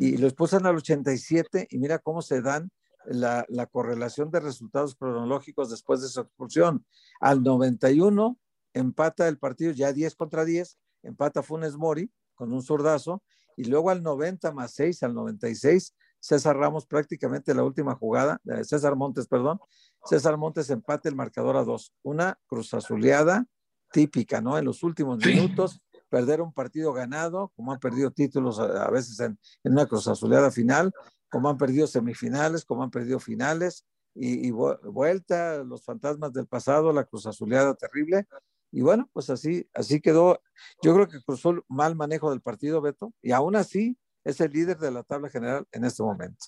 y 0.00 0.16
lo 0.16 0.26
expulsan 0.26 0.66
al 0.66 0.76
87, 0.76 1.68
y 1.70 1.78
mira 1.78 1.98
cómo 1.98 2.22
se 2.22 2.40
dan 2.40 2.70
la, 3.06 3.66
correlación 3.70 4.30
de 4.30 4.40
resultados 4.40 4.94
cronológicos 4.94 5.70
después 5.70 6.00
de 6.00 6.08
su 6.08 6.20
expulsión. 6.20 6.84
Al 7.20 7.42
91 7.42 8.38
empata 8.72 9.28
el 9.28 9.38
partido 9.38 9.72
ya 9.72 9.92
10 9.92 10.14
contra 10.16 10.44
10, 10.44 10.78
empata 11.02 11.42
Funes 11.42 11.76
Mori 11.76 12.10
con 12.34 12.52
un 12.52 12.62
zurdazo, 12.62 13.22
y 13.56 13.64
luego 13.64 13.90
al 13.90 14.02
90 14.02 14.52
más 14.52 14.72
6, 14.72 15.02
al 15.04 15.14
96, 15.14 15.94
César 16.24 16.56
Ramos 16.56 16.86
prácticamente 16.86 17.52
la 17.52 17.64
última 17.64 17.96
jugada, 17.96 18.40
eh, 18.46 18.64
César 18.64 18.96
Montes, 18.96 19.26
perdón, 19.26 19.60
César 20.06 20.38
Montes 20.38 20.70
empate 20.70 21.10
el 21.10 21.14
marcador 21.14 21.54
a 21.58 21.64
dos. 21.64 21.92
Una 22.02 22.38
cruzazuleada 22.46 23.44
típica, 23.92 24.40
¿no? 24.40 24.56
En 24.56 24.64
los 24.64 24.82
últimos 24.82 25.18
minutos, 25.18 25.82
perder 26.08 26.40
un 26.40 26.54
partido 26.54 26.94
ganado, 26.94 27.52
como 27.54 27.74
han 27.74 27.78
perdido 27.78 28.10
títulos 28.10 28.58
a, 28.58 28.90
veces 28.90 29.20
en, 29.20 29.38
una 29.64 29.84
cruzazuleada 29.84 30.50
final, 30.50 30.92
como 31.28 31.50
han 31.50 31.58
perdido 31.58 31.86
semifinales, 31.86 32.64
como 32.64 32.82
han 32.82 32.90
perdido 32.90 33.20
finales, 33.20 33.84
y, 34.14 34.50
vuelta 34.50 35.62
los 35.62 35.84
fantasmas 35.84 36.32
del 36.32 36.46
pasado, 36.46 36.90
la 36.94 37.04
cruzazuleada 37.04 37.74
terrible. 37.74 38.26
Y 38.72 38.80
bueno, 38.80 39.10
pues 39.12 39.28
así, 39.28 39.68
así 39.74 40.00
quedó. 40.00 40.40
Yo 40.82 40.94
creo 40.94 41.06
que 41.06 41.22
cruzó 41.22 41.62
mal 41.68 41.96
manejo 41.96 42.30
del 42.30 42.40
partido, 42.40 42.80
Beto, 42.80 43.12
y 43.20 43.32
aún 43.32 43.56
así 43.56 43.98
es 44.24 44.40
el 44.40 44.50
líder 44.52 44.78
de 44.78 44.90
la 44.90 45.02
tabla 45.02 45.28
general 45.28 45.66
en 45.70 45.84
este 45.84 46.02
momento. 46.02 46.46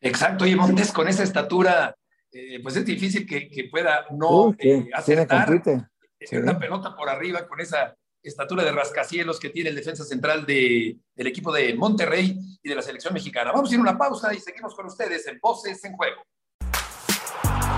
Exacto, 0.00 0.46
y 0.46 0.54
Montes 0.54 0.92
con 0.92 1.08
esa 1.08 1.22
estatura 1.22 1.96
eh, 2.38 2.60
pues 2.62 2.76
es 2.76 2.84
difícil 2.84 3.26
que, 3.26 3.68
pueda 3.70 4.04
no 4.10 4.54
eh, 4.58 4.90
acertar 4.92 5.48
una 6.32 6.58
pelota 6.58 6.94
por 6.94 7.08
arriba 7.08 7.46
con 7.48 7.60
esa 7.60 7.96
estatura 8.22 8.62
de 8.62 8.72
rascacielos 8.72 9.40
que 9.40 9.50
tiene 9.50 9.70
el 9.70 9.76
defensa 9.76 10.04
central 10.04 10.44
de, 10.44 10.98
del 11.14 11.26
equipo 11.28 11.50
de 11.50 11.74
Monterrey 11.74 12.38
y 12.62 12.68
de 12.68 12.74
la 12.74 12.82
selección 12.82 13.14
mexicana. 13.14 13.52
Vamos 13.52 13.70
a 13.70 13.74
ir 13.74 13.78
a 13.78 13.82
una 13.82 13.96
pausa 13.96 14.34
y 14.34 14.40
seguimos 14.40 14.74
con 14.74 14.86
ustedes 14.86 15.26
en 15.28 15.38
Voces 15.40 15.82
en 15.84 15.92
Juego. 15.96 16.22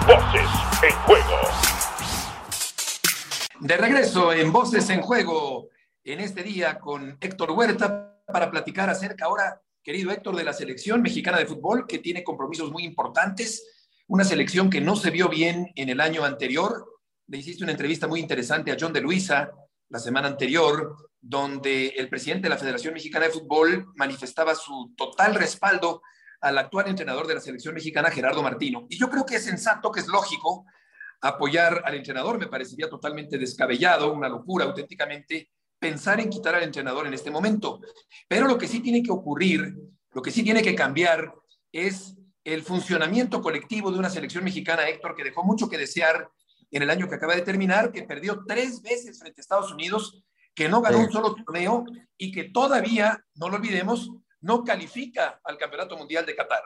Voces 0.07 0.51
en 0.83 0.97
Juego. 1.07 1.37
De 3.61 3.77
regreso 3.77 4.33
en 4.33 4.51
Voces 4.51 4.91
en 4.91 5.03
Juego. 5.03 5.69
en 6.03 6.21
este 6.21 6.43
día 6.43 6.79
con 6.79 7.17
Héctor 7.21 7.53
Huerta 7.53 8.18
para 8.33 8.51
platicar 8.51 8.91
acerca 8.91 9.25
ahora, 9.25 9.61
querido 9.83 10.11
Héctor, 10.11 10.37
de 10.37 10.45
la 10.45 10.53
selección 10.53 11.01
mexicana 11.03 11.39
de 11.39 11.47
fútbol 11.47 11.87
que 11.87 11.99
tiene 11.99 12.23
compromisos 12.23 12.71
muy 12.71 12.85
importantes, 12.85 13.89
una 14.07 14.25
selección 14.25 14.71
que 14.71 14.81
no 14.81 14.97
se 14.97 15.11
vio 15.11 15.29
bien 15.29 15.73
en 15.75 15.89
el 15.89 16.01
año 16.01 16.25
anterior. 16.25 17.01
Le 17.27 17.39
hiciste 17.39 17.65
una 17.65 17.73
entrevista 17.73 18.07
muy 18.07 18.21
interesante 18.21 18.71
a 18.71 18.77
John 18.79 18.93
de 18.93 19.01
Luisa 19.01 19.51
la 19.89 19.99
semana 19.99 20.29
anterior, 20.29 21.11
donde 21.21 21.89
el 21.89 22.09
presidente 22.09 22.45
de 22.45 22.51
la 22.51 22.59
Federación 22.59 22.95
Mexicana 22.95 23.27
de 23.27 23.33
Fútbol 23.33 23.87
manifestaba 23.97 24.55
su 24.55 24.95
total 24.97 25.35
respaldo 25.35 26.03
al 26.41 26.59
actual 26.59 26.89
entrenador 26.89 27.27
de 27.27 27.35
la 27.35 27.41
selección 27.41 27.75
mexicana, 27.75 28.11
Gerardo 28.11 28.43
Martino. 28.43 28.87
Y 28.89 28.99
yo 28.99 29.09
creo 29.09 29.25
que 29.25 29.37
es 29.37 29.45
sensato, 29.45 29.91
que 29.91 30.01
es 30.01 30.07
lógico 30.07 30.67
apoyar 31.21 31.83
al 31.85 31.95
entrenador. 31.95 32.39
Me 32.39 32.47
parecería 32.47 32.89
totalmente 32.89 33.39
descabellado, 33.39 34.13
una 34.13 34.29
locura 34.29 34.67
auténticamente, 34.67 35.51
pensar 35.79 36.21
en 36.21 36.31
quitar 36.31 36.55
al 36.55 36.63
entrenador 36.63 37.07
en 37.07 37.15
este 37.15 37.31
momento. 37.31 37.81
Pero 38.29 38.47
lo 38.47 38.59
que 38.59 38.69
sí 38.69 38.81
tiene 38.81 39.03
que 39.03 39.13
ocurrir, 39.13 39.75
lo 40.13 40.23
que 40.23 40.31
sí 40.31 40.43
tiene 40.43 40.63
que 40.63 40.75
cambiar 40.75 41.35
es 41.73 42.17
el 42.45 42.63
funcionamiento 42.63 43.43
colectivo 43.43 43.91
de 43.91 43.99
una 43.99 44.11
selección 44.11 44.45
mexicana, 44.45 44.89
Héctor, 44.89 45.15
que 45.15 45.25
dejó 45.25 45.45
mucho 45.45 45.69
que 45.69 45.79
desear 45.79 46.31
en 46.71 46.83
el 46.83 46.91
año 46.91 47.09
que 47.09 47.15
acaba 47.15 47.35
de 47.35 47.43
terminar, 47.43 47.93
que 47.93 48.03
perdió 48.03 48.45
tres 48.47 48.83
veces 48.83 49.19
frente 49.19 49.41
a 49.41 49.43
Estados 49.43 49.73
Unidos, 49.73 50.23
que 50.55 50.69
no 50.69 50.81
ganó 50.81 50.99
un 50.99 51.11
solo 51.11 51.35
torneo 51.35 51.85
y 52.17 52.33
que 52.33 52.45
todavía, 52.45 53.25
no 53.35 53.49
lo 53.49 53.57
olvidemos, 53.57 54.11
no 54.41 54.65
califica 54.65 55.41
al 55.45 55.57
Campeonato 55.57 55.97
Mundial 55.97 56.27
de 56.27 56.37
Qatar. 56.37 56.63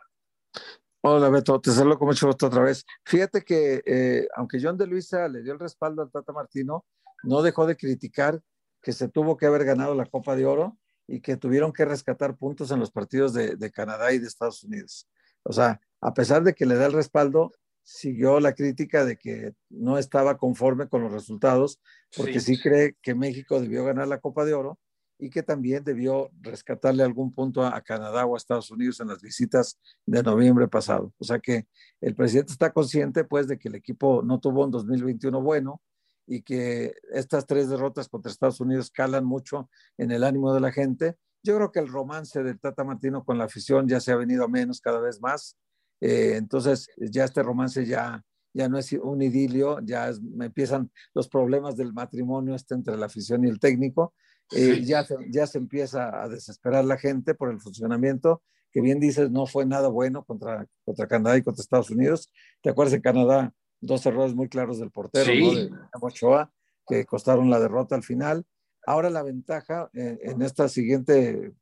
Hola 1.03 1.29
Beto, 1.31 1.61
te 1.61 1.73
saludo 1.73 1.99
como 1.99 2.13
mucho 2.13 2.29
gusto 2.29 2.47
otra 2.47 2.63
vez. 2.63 2.85
Fíjate 3.05 3.43
que 3.43 3.83
eh, 3.85 4.29
aunque 4.37 4.59
John 4.63 4.79
de 4.79 4.87
Luisa 4.87 5.29
le 5.29 5.43
dio 5.43 5.53
el 5.53 5.59
respaldo 5.59 6.03
al 6.03 6.11
Tata 6.13 6.33
Martino, 6.33 6.87
no 7.25 7.43
dejó 7.43 7.67
de 7.67 7.77
criticar 7.77 8.41
que 8.83 8.93
se 8.93 9.09
tuvo 9.09 9.37
que 9.37 9.47
haber 9.47 9.65
ganado 9.65 9.95
la 9.95 10.07
Copa 10.07 10.37
de 10.37 10.47
Oro 10.47 10.79
y 11.07 11.21
que 11.21 11.37
tuvieron 11.37 11.73
que 11.73 11.85
rescatar 11.85 12.37
puntos 12.37 12.71
en 12.71 12.81
los 12.81 12.91
partidos 12.91 13.33
de, 13.33 13.57
de 13.57 13.71
Canadá 13.71 14.13
y 14.13 14.19
de 14.19 14.27
Estados 14.27 14.63
Unidos. 14.65 15.09
O 15.43 15.53
sea, 15.53 15.81
a 16.01 16.15
pesar 16.15 16.43
de 16.43 16.55
que 16.55 16.67
le 16.67 16.75
da 16.75 16.87
el 16.87 16.93
respaldo, 16.93 17.53
siguió 17.85 18.41
la 18.41 18.55
crítica 18.55 19.05
de 19.05 19.17
que 19.17 19.53
no 19.71 19.99
estaba 19.99 20.39
conforme 20.39 20.89
con 20.89 21.03
los 21.03 21.13
resultados, 21.13 21.81
porque 22.17 22.41
sí. 22.41 22.61
cree 22.61 22.97
que 23.03 23.15
México 23.15 23.61
debió 23.61 23.85
ganar 23.85 24.09
la 24.09 24.21
Copa 24.21 24.45
de 24.45 24.55
Oro 24.55 24.79
y 25.19 25.31
que 25.31 25.43
también 25.43 25.85
debió 25.85 26.31
rescatarle 26.41 27.05
algún 27.05 27.33
punto 27.33 27.65
a, 27.65 27.81
Canadá 27.83 28.27
o 28.27 28.35
a 28.35 28.39
Estados 28.39 28.71
Unidos 28.71 28.99
en 29.01 29.09
las 29.09 29.23
visitas 29.23 29.79
de 30.05 30.23
noviembre 30.23 30.67
pasado. 30.67 31.13
O 31.19 31.25
sea 31.25 31.39
que 31.39 31.67
el 32.01 32.15
presidente 32.15 32.53
está 32.53 32.73
consciente 32.73 33.25
pues 33.25 33.47
de 33.47 33.59
que 33.59 33.69
el 33.69 33.77
equipo 33.77 34.23
no 34.23 34.41
tuvo 34.41 34.65
un 34.65 34.73
2021 34.73 35.41
bueno 35.41 35.81
y 36.27 36.43
que 36.43 36.95
estas 37.13 37.47
tres 37.47 37.69
derrotas 37.69 38.09
contra 38.09 38.31
Estados 38.31 38.61
Unidos 38.61 38.91
calan 38.91 39.25
mucho 39.25 39.69
en 39.99 40.11
el 40.11 40.25
ánimo 40.25 40.55
de 40.55 40.61
la 40.61 40.73
gente. 40.73 41.17
Yo 41.43 41.57
creo 41.57 41.73
que 41.73 41.81
el 41.81 41.89
romance 41.89 42.43
del 42.43 42.61
Tata 42.61 42.85
Martino 42.85 43.25
con 43.25 43.39
la 43.39 43.45
afición 43.45 43.89
ya 43.89 44.01
se 44.01 44.13
ha 44.13 44.17
venido 44.17 44.45
a 44.45 44.49
menos 44.49 44.81
cada 44.81 45.01
vez 45.01 45.21
más 45.21 45.57
eh, 46.03 46.35
entonces, 46.35 46.91
ya 46.97 47.25
este 47.25 47.45
romance 47.45 47.87
ya, 47.87 48.25
ya 48.53 48.69
no 48.69 48.77
es 48.77 48.93
un 48.93 49.23
idilio, 49.23 49.79
ya 49.85 50.11
empiezan 50.41 50.91
los 51.15 51.29
problemas 51.29 51.77
del 51.77 51.93
matrimonio 51.93 52.57
este 52.57 52.75
entre 52.75 52.97
la 52.97 53.07
afición 53.07 53.45
y 53.45 53.49
el 53.49 53.61
técnico. 53.61 54.13
Eh, 54.51 54.83
ya, 54.85 55.07
ya 55.31 55.47
se 55.47 55.59
empieza 55.59 56.23
a 56.23 56.29
desesperar 56.29 56.85
la 56.85 56.99
gente 56.99 57.35
por 57.35 57.51
el 57.53 57.61
funcionamiento, 57.61 58.43
que 58.73 58.81
bien 58.81 58.99
dices, 58.99 59.31
no 59.31 59.47
fue 59.47 59.65
nada 59.65 59.89
bueno 59.89 60.25
contra, 60.25 60.67
contra 60.85 61.07
Canadá 61.07 61.37
y 61.37 61.43
contra 61.43 61.63
Estados 61.63 61.91
Unidos. 61.91 62.33
¿Te 62.63 62.71
acuerdas 62.71 62.93
de 62.93 63.01
Canadá? 63.01 63.55
Dos 63.83 64.07
errores 64.07 64.35
muy 64.35 64.49
claros 64.49 64.79
del 64.79 64.91
portero, 64.91 65.27
de 65.27 65.71
Ochoa, 66.01 66.51
que 66.87 67.05
costaron 67.05 67.51
la 67.51 67.61
derrota 67.61 67.95
al 67.95 68.03
final. 68.03 68.47
Ahora 68.87 69.11
la 69.11 69.23
ventaja 69.23 69.91
eh, 69.93 70.19
en 70.23 70.41
esta 70.41 70.69
siguiente, 70.69 71.53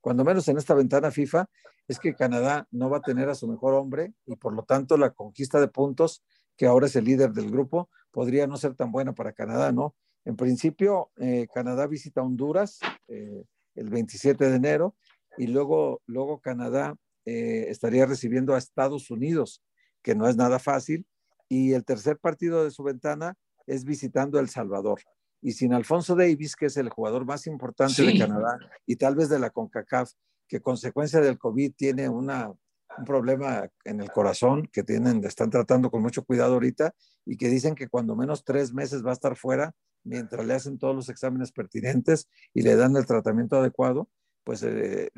cuando 0.00 0.24
menos 0.24 0.48
en 0.48 0.58
esta 0.58 0.74
ventana 0.74 1.12
FIFA, 1.12 1.48
es 1.86 2.00
que 2.00 2.16
Canadá 2.16 2.66
no 2.72 2.90
va 2.90 2.98
a 2.98 3.02
tener 3.02 3.28
a 3.28 3.34
su 3.34 3.46
mejor 3.46 3.74
hombre 3.74 4.14
y 4.26 4.34
por 4.34 4.52
lo 4.52 4.64
tanto 4.64 4.96
la 4.96 5.10
conquista 5.10 5.60
de 5.60 5.68
puntos, 5.68 6.24
que 6.56 6.66
ahora 6.66 6.86
es 6.86 6.96
el 6.96 7.04
líder 7.04 7.32
del 7.32 7.50
grupo, 7.50 7.90
podría 8.10 8.46
no 8.46 8.56
ser 8.56 8.74
tan 8.74 8.90
buena 8.90 9.14
para 9.14 9.32
Canadá, 9.32 9.70
¿no? 9.70 9.94
En 10.24 10.36
principio, 10.36 11.10
eh, 11.18 11.46
Canadá 11.54 11.86
visita 11.86 12.22
Honduras 12.22 12.80
eh, 13.06 13.44
el 13.76 13.90
27 13.90 14.48
de 14.48 14.56
enero 14.56 14.96
y 15.38 15.46
luego, 15.46 16.02
luego 16.06 16.40
Canadá 16.40 16.96
eh, 17.26 17.66
estaría 17.68 18.06
recibiendo 18.06 18.54
a 18.54 18.58
Estados 18.58 19.10
Unidos, 19.10 19.62
que 20.02 20.14
no 20.14 20.28
es 20.28 20.36
nada 20.36 20.58
fácil, 20.58 21.06
y 21.48 21.72
el 21.72 21.84
tercer 21.84 22.18
partido 22.18 22.64
de 22.64 22.70
su 22.70 22.82
ventana 22.82 23.34
es 23.66 23.84
visitando 23.84 24.38
El 24.38 24.48
Salvador. 24.48 25.00
Y 25.42 25.52
sin 25.52 25.72
Alfonso 25.72 26.16
Davis, 26.16 26.56
que 26.56 26.66
es 26.66 26.76
el 26.76 26.88
jugador 26.88 27.24
más 27.24 27.46
importante 27.46 28.02
de 28.02 28.18
Canadá 28.18 28.58
y 28.86 28.96
tal 28.96 29.14
vez 29.14 29.28
de 29.28 29.38
la 29.38 29.50
CONCACAF, 29.50 30.10
que 30.48 30.60
consecuencia 30.60 31.20
del 31.20 31.38
COVID 31.38 31.74
tiene 31.76 32.08
una, 32.08 32.48
un 32.48 33.04
problema 33.04 33.68
en 33.84 34.00
el 34.00 34.10
corazón 34.10 34.68
que 34.72 34.82
tienen, 34.82 35.24
están 35.24 35.50
tratando 35.50 35.90
con 35.90 36.02
mucho 36.02 36.24
cuidado 36.24 36.54
ahorita 36.54 36.94
y 37.24 37.36
que 37.36 37.48
dicen 37.48 37.74
que 37.74 37.88
cuando 37.88 38.16
menos 38.16 38.44
tres 38.44 38.72
meses 38.72 39.04
va 39.04 39.10
a 39.10 39.14
estar 39.14 39.36
fuera 39.36 39.74
mientras 40.04 40.46
le 40.46 40.54
hacen 40.54 40.78
todos 40.78 40.94
los 40.94 41.08
exámenes 41.08 41.52
pertinentes 41.52 42.28
y 42.54 42.62
le 42.62 42.76
dan 42.76 42.96
el 42.96 43.06
tratamiento 43.06 43.56
adecuado, 43.56 44.08
pues 44.44 44.62
eh, 44.62 45.10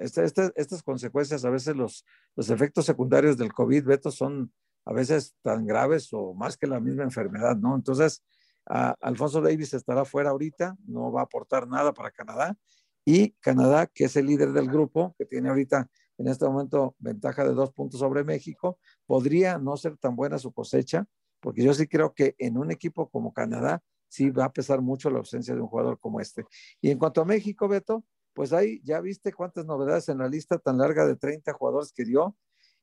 este, 0.00 0.24
este, 0.24 0.52
estas 0.54 0.82
consecuencias, 0.84 1.44
a 1.44 1.50
veces 1.50 1.74
los, 1.74 2.04
los 2.36 2.50
efectos 2.50 2.86
secundarios 2.86 3.36
del 3.36 3.52
COVID, 3.52 3.84
Beto, 3.84 4.12
son 4.12 4.52
a 4.86 4.92
veces 4.92 5.36
tan 5.42 5.66
graves 5.66 6.08
o 6.12 6.32
más 6.32 6.56
que 6.56 6.66
la 6.66 6.80
misma 6.80 7.02
enfermedad, 7.02 7.56
¿no? 7.56 7.74
Entonces, 7.74 8.22
Alfonso 8.64 9.40
Davis 9.40 9.74
estará 9.74 10.04
fuera 10.04 10.30
ahorita, 10.30 10.76
no 10.86 11.12
va 11.12 11.20
a 11.20 11.24
aportar 11.24 11.68
nada 11.68 11.92
para 11.92 12.10
Canadá 12.10 12.56
y 13.04 13.32
Canadá, 13.32 13.86
que 13.86 14.04
es 14.04 14.16
el 14.16 14.26
líder 14.26 14.52
del 14.52 14.68
grupo, 14.68 15.14
que 15.18 15.26
tiene 15.26 15.48
ahorita 15.48 15.88
en 16.18 16.28
este 16.28 16.46
momento 16.46 16.96
ventaja 16.98 17.44
de 17.44 17.52
dos 17.52 17.72
puntos 17.72 18.00
sobre 18.00 18.24
México, 18.24 18.78
podría 19.06 19.58
no 19.58 19.76
ser 19.76 19.96
tan 19.98 20.16
buena 20.16 20.38
su 20.38 20.52
cosecha, 20.52 21.06
porque 21.40 21.62
yo 21.62 21.74
sí 21.74 21.86
creo 21.86 22.14
que 22.14 22.34
en 22.38 22.56
un 22.56 22.70
equipo 22.70 23.08
como 23.10 23.32
Canadá 23.32 23.82
sí 24.08 24.30
va 24.30 24.46
a 24.46 24.52
pesar 24.52 24.80
mucho 24.80 25.10
la 25.10 25.18
ausencia 25.18 25.54
de 25.54 25.60
un 25.60 25.68
jugador 25.68 26.00
como 26.00 26.20
este. 26.20 26.44
Y 26.80 26.90
en 26.90 26.98
cuanto 26.98 27.20
a 27.20 27.24
México, 27.24 27.68
Beto, 27.68 28.04
pues 28.32 28.52
ahí 28.52 28.80
ya 28.82 29.00
viste 29.00 29.32
cuántas 29.32 29.66
novedades 29.66 30.08
en 30.08 30.18
la 30.18 30.28
lista 30.28 30.58
tan 30.58 30.78
larga 30.78 31.06
de 31.06 31.16
30 31.16 31.52
jugadores 31.52 31.92
que 31.92 32.04
dio 32.04 32.36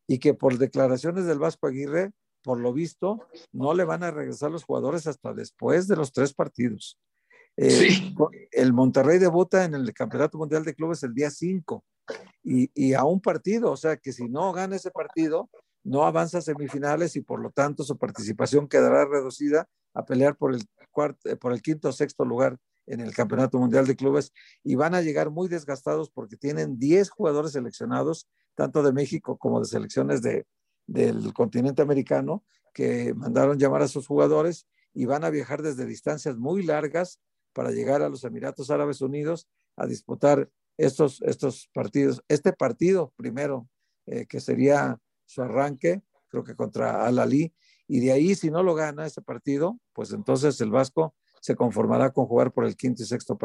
y 0.08 0.20
que 0.20 0.34
por 0.34 0.58
declaraciones 0.58 1.26
del 1.26 1.39
Vasco 1.39 1.68
Aguirre, 1.68 2.12
por 2.44 2.60
lo 2.60 2.74
visto, 2.74 3.20
no 3.52 3.74
le 3.74 3.86
van 3.86 4.04
a 4.04 4.12
regresar 4.12 4.52
los 4.52 4.63
jugadores 4.63 5.08
hasta 5.08 5.34
después 5.34 5.88
de 5.88 5.96
los 5.96 6.12
tres 6.12 6.34
partidos. 6.34 7.00
Eh, 7.56 7.89
el 8.52 8.74
Monterrey 8.74 9.20
debuta 9.20 9.63
en 9.63 9.76
el 9.76 9.94
Campeonato 9.94 10.38
Mundial 10.38 10.63
de 10.63 10.74
Clubes 10.74 11.04
el 11.04 11.13
día 11.13 11.30
5 11.30 11.84
y, 12.44 12.94
a 12.94 13.04
un 13.06 13.22
partido, 13.22 13.72
o 13.72 13.78
sea 13.78 13.96
que 13.98 14.12
si 14.12 14.28
no 14.28 14.52
gana 14.52 14.76
ese 14.76 14.92
partido, 14.92 15.50
no 15.84 16.04
avanza 16.04 16.39
a 16.39 16.42
semifinales 16.42 17.16
y 17.16 17.22
por 17.22 17.39
lo 17.39 17.52
tanto 17.52 17.84
su 17.84 17.98
participación 17.98 18.68
quedará 18.68 19.06
reducida 19.06 19.68
a 19.94 20.04
pelear 20.04 20.36
por 20.36 20.54
el, 20.54 20.63
cuarto, 20.92 21.30
eh, 21.30 21.36
por 21.36 21.54
el 21.54 21.62
quinto 21.62 21.89
o 21.89 21.92
sexto 21.92 22.26
lugar 22.26 22.58
en 22.86 23.00
el 23.00 23.13
Campeonato 23.13 23.58
Mundial 23.60 23.88
de 23.88 23.96
Clubes 23.96 24.34
y 24.63 24.76
van 24.76 24.96
a 24.96 25.02
llegar 25.02 25.30
muy 25.30 25.48
desgastados 25.48 26.10
porque 26.10 26.38
tienen 26.38 26.78
10 26.80 27.10
jugadores 27.10 27.54
seleccionados, 27.54 28.28
tanto 28.56 28.84
de 28.84 28.93
México 28.93 29.38
como 29.38 29.60
de 29.60 29.65
selecciones 29.65 30.22
de, 30.22 30.46
del 30.88 31.34
continente 31.34 31.82
americano, 31.82 32.43
que 32.74 33.13
mandaron 33.13 33.58
llamar 33.58 33.84
a 33.84 33.88
sus 33.88 34.08
jugadores 34.08 34.67
y 34.93 35.06
van 35.06 35.24
a 35.24 35.30
viajar 35.30 35.62
desde 35.62 35.86
distancias 35.86 36.38
muy 36.38 36.63
largas 36.63 37.19
para 37.54 37.72
llegar 37.72 38.02
a 38.02 38.10
los 38.10 38.24
Emiratos 38.24 38.69
Árabes 38.69 39.02
Unidos 39.02 39.48
a 39.76 39.86
disputar 39.86 40.50
estos, 40.78 41.22
estos 41.22 41.69
partidos. 41.74 42.24
Este 42.28 42.52
partido 42.54 43.13
primero, 43.15 43.69
eh, 44.06 44.26
que 44.26 44.39
sería 44.39 45.00
su 45.26 45.41
arranque, 45.41 46.02
creo 46.30 46.43
que 46.43 46.56
contra 46.56 47.06
Al-Ali, 47.06 47.54
y 47.88 48.00
de 48.00 48.12
ahí 48.12 48.36
si 48.36 48.50
no 48.50 48.63
lo 48.63 48.76
gana 48.76 49.06
ese 49.06 49.22
partido, 49.22 49.80
pues 49.93 50.12
entonces 50.13 50.60
el 50.62 50.72
Vasco 50.72 51.15
se 51.43 51.58
conformará 51.58 52.12
con 52.12 52.25
jugar 52.25 52.53
por 52.53 52.63
el 52.63 52.77
quinto 52.77 53.03
y 53.03 53.06
sexto, 53.06 53.38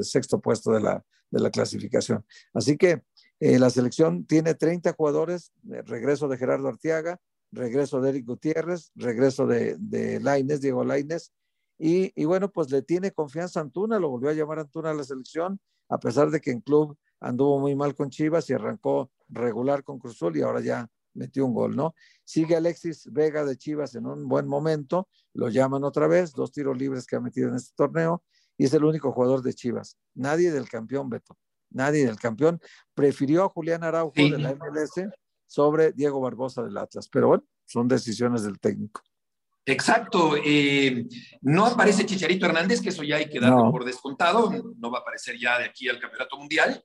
sexto 0.00 0.40
puesto 0.40 0.72
de 0.72 0.80
la, 0.80 1.04
de 1.30 1.40
la 1.40 1.50
clasificación. 1.50 2.24
Así 2.54 2.78
que 2.78 3.02
eh, 3.38 3.58
la 3.58 3.68
selección 3.68 4.24
tiene 4.24 4.54
30 4.54 4.94
jugadores, 4.94 5.52
regreso 5.62 6.26
de 6.26 6.38
Gerardo 6.38 6.68
Artiaga, 6.68 7.20
regreso 7.52 8.00
de 8.00 8.08
Eric 8.08 8.24
Gutiérrez, 8.24 8.92
regreso 8.94 9.46
de, 9.46 9.76
de 9.78 10.20
Laines, 10.20 10.62
Diego 10.62 10.84
Laines, 10.84 11.34
y, 11.78 12.24
bueno, 12.24 12.50
pues 12.50 12.70
le 12.70 12.80
tiene 12.80 13.10
confianza 13.10 13.60
Antuna, 13.60 13.98
lo 13.98 14.08
volvió 14.08 14.30
a 14.30 14.32
llamar 14.32 14.60
Antuna 14.60 14.92
a 14.92 14.94
la 14.94 15.04
selección, 15.04 15.60
a 15.90 15.98
pesar 15.98 16.30
de 16.30 16.40
que 16.40 16.50
en 16.50 16.62
club 16.62 16.96
anduvo 17.20 17.58
muy 17.58 17.74
mal 17.74 17.94
con 17.94 18.08
Chivas 18.08 18.48
y 18.48 18.54
arrancó 18.54 19.10
regular 19.28 19.84
con 19.84 19.98
Cruzul 19.98 20.34
y 20.38 20.40
ahora 20.40 20.62
ya 20.62 20.88
metió 21.14 21.46
un 21.46 21.54
gol, 21.54 21.76
¿no? 21.76 21.94
Sigue 22.24 22.56
Alexis 22.56 23.08
Vega 23.10 23.44
de 23.44 23.56
Chivas 23.56 23.94
en 23.94 24.06
un 24.06 24.28
buen 24.28 24.46
momento, 24.46 25.08
lo 25.32 25.48
llaman 25.48 25.84
otra 25.84 26.06
vez, 26.06 26.32
dos 26.32 26.52
tiros 26.52 26.76
libres 26.76 27.06
que 27.06 27.16
ha 27.16 27.20
metido 27.20 27.48
en 27.48 27.56
este 27.56 27.72
torneo 27.74 28.22
y 28.56 28.66
es 28.66 28.74
el 28.74 28.84
único 28.84 29.12
jugador 29.12 29.42
de 29.42 29.54
Chivas. 29.54 29.96
Nadie 30.14 30.52
del 30.52 30.68
campeón, 30.68 31.08
Beto, 31.08 31.36
nadie 31.70 32.06
del 32.06 32.18
campeón. 32.18 32.60
Prefirió 32.94 33.44
a 33.44 33.48
Julián 33.48 33.84
Araujo 33.84 34.14
de 34.16 34.38
la 34.38 34.54
MLS 34.54 35.08
sobre 35.46 35.92
Diego 35.92 36.20
Barbosa 36.20 36.62
del 36.62 36.76
Atlas, 36.76 37.08
pero 37.08 37.28
bueno, 37.28 37.44
son 37.64 37.88
decisiones 37.88 38.42
del 38.42 38.58
técnico. 38.58 39.02
Exacto. 39.66 40.36
Eh, 40.44 41.06
no 41.40 41.66
aparece 41.66 42.04
Chicharito 42.04 42.46
Hernández, 42.46 42.80
que 42.80 42.90
eso 42.90 43.02
ya 43.02 43.16
hay 43.16 43.28
que 43.28 43.40
darlo 43.40 43.70
por 43.70 43.84
descontado. 43.84 44.52
No 44.76 44.90
va 44.90 44.98
a 44.98 45.00
aparecer 45.00 45.38
ya 45.38 45.58
de 45.58 45.64
aquí 45.64 45.88
al 45.88 45.98
Campeonato 45.98 46.36
Mundial, 46.36 46.84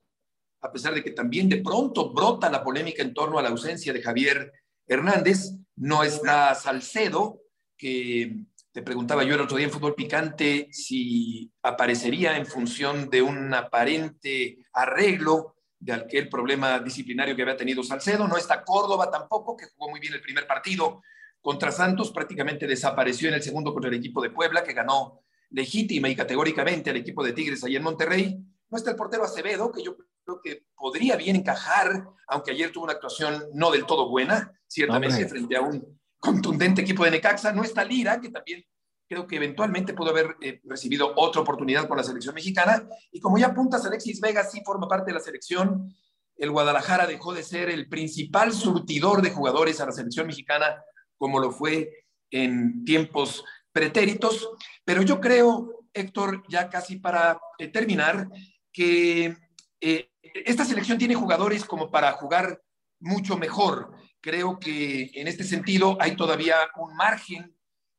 a 0.60 0.72
pesar 0.72 0.94
de 0.94 1.02
que 1.02 1.12
también 1.12 1.48
de 1.48 1.58
pronto 1.58 2.12
brota 2.12 2.50
la 2.50 2.62
polémica 2.62 3.02
en 3.02 3.14
torno 3.14 3.38
a 3.38 3.42
la 3.42 3.48
ausencia 3.48 3.92
de 3.92 4.02
Javier 4.02 4.52
Hernández. 4.86 5.54
No 5.76 6.02
está 6.02 6.54
Salcedo, 6.54 7.40
que 7.76 8.44
te 8.72 8.82
preguntaba 8.82 9.24
yo 9.24 9.34
el 9.34 9.40
otro 9.40 9.56
día 9.56 9.66
en 9.66 9.72
Fútbol 9.72 9.94
Picante 9.94 10.68
si 10.70 11.50
aparecería 11.62 12.36
en 12.36 12.46
función 12.46 13.08
de 13.08 13.22
un 13.22 13.52
aparente 13.54 14.58
arreglo 14.72 15.56
de 15.78 15.94
aquel 15.94 16.28
problema 16.28 16.78
disciplinario 16.78 17.34
que 17.34 17.42
había 17.42 17.56
tenido 17.56 17.82
Salcedo. 17.82 18.28
No 18.28 18.36
está 18.36 18.62
Córdoba 18.62 19.10
tampoco, 19.10 19.56
que 19.56 19.66
jugó 19.74 19.90
muy 19.90 19.98
bien 19.98 20.12
el 20.12 20.20
primer 20.20 20.46
partido 20.46 21.00
contra 21.40 21.72
Santos, 21.72 22.12
prácticamente 22.12 22.66
desapareció 22.66 23.28
en 23.28 23.36
el 23.36 23.42
segundo 23.42 23.72
contra 23.72 23.88
el 23.88 23.96
equipo 23.96 24.20
de 24.20 24.30
Puebla, 24.30 24.62
que 24.62 24.74
ganó 24.74 25.22
legítima 25.50 26.08
y 26.08 26.14
categóricamente 26.14 26.90
al 26.90 26.96
equipo 26.96 27.24
de 27.24 27.32
Tigres 27.32 27.64
ahí 27.64 27.76
en 27.76 27.82
Monterrey. 27.82 28.38
No 28.70 28.78
está 28.78 28.90
el 28.90 28.96
portero 28.96 29.24
Acevedo, 29.24 29.72
que 29.72 29.82
yo 29.82 29.96
creo 30.24 30.40
que 30.40 30.64
podría 30.76 31.16
bien 31.16 31.36
encajar, 31.36 32.08
aunque 32.28 32.52
ayer 32.52 32.70
tuvo 32.70 32.84
una 32.84 32.92
actuación 32.94 33.44
no 33.52 33.70
del 33.70 33.84
todo 33.84 34.08
buena, 34.08 34.52
ciertamente 34.66 35.28
frente 35.28 35.56
a 35.56 35.62
un 35.62 36.00
contundente 36.18 36.82
equipo 36.82 37.04
de 37.04 37.10
Necaxa. 37.10 37.52
No 37.52 37.62
está 37.62 37.84
Lira, 37.84 38.20
que 38.20 38.30
también 38.30 38.64
creo 39.08 39.26
que 39.26 39.36
eventualmente 39.36 39.92
pudo 39.92 40.10
haber 40.10 40.36
eh, 40.40 40.60
recibido 40.64 41.12
otra 41.16 41.42
oportunidad 41.42 41.88
con 41.88 41.96
la 41.96 42.04
selección 42.04 42.32
mexicana. 42.32 42.88
Y 43.10 43.18
como 43.18 43.38
ya 43.38 43.48
apuntas, 43.48 43.84
Alexis 43.84 44.20
Vega 44.20 44.44
sí 44.44 44.62
forma 44.64 44.86
parte 44.86 45.10
de 45.10 45.14
la 45.14 45.20
selección. 45.20 45.92
El 46.36 46.52
Guadalajara 46.52 47.08
dejó 47.08 47.34
de 47.34 47.42
ser 47.42 47.70
el 47.70 47.88
principal 47.88 48.52
surtidor 48.52 49.20
de 49.20 49.32
jugadores 49.32 49.80
a 49.80 49.86
la 49.86 49.92
selección 49.92 50.28
mexicana, 50.28 50.80
como 51.18 51.40
lo 51.40 51.50
fue 51.50 51.90
en 52.30 52.84
tiempos 52.84 53.44
pretéritos. 53.72 54.48
Pero 54.84 55.02
yo 55.02 55.20
creo, 55.20 55.86
Héctor, 55.92 56.44
ya 56.48 56.70
casi 56.70 56.96
para 56.96 57.40
eh, 57.58 57.66
terminar, 57.66 58.28
que 58.72 59.36
eh, 59.80 60.10
esta 60.22 60.64
selección 60.64 60.98
tiene 60.98 61.14
jugadores 61.14 61.64
como 61.64 61.90
para 61.90 62.12
jugar 62.12 62.62
mucho 63.00 63.36
mejor. 63.36 63.92
Creo 64.20 64.58
que 64.58 65.10
en 65.14 65.28
este 65.28 65.44
sentido 65.44 65.96
hay 66.00 66.16
todavía 66.16 66.56
un 66.76 66.94
margen 66.94 67.56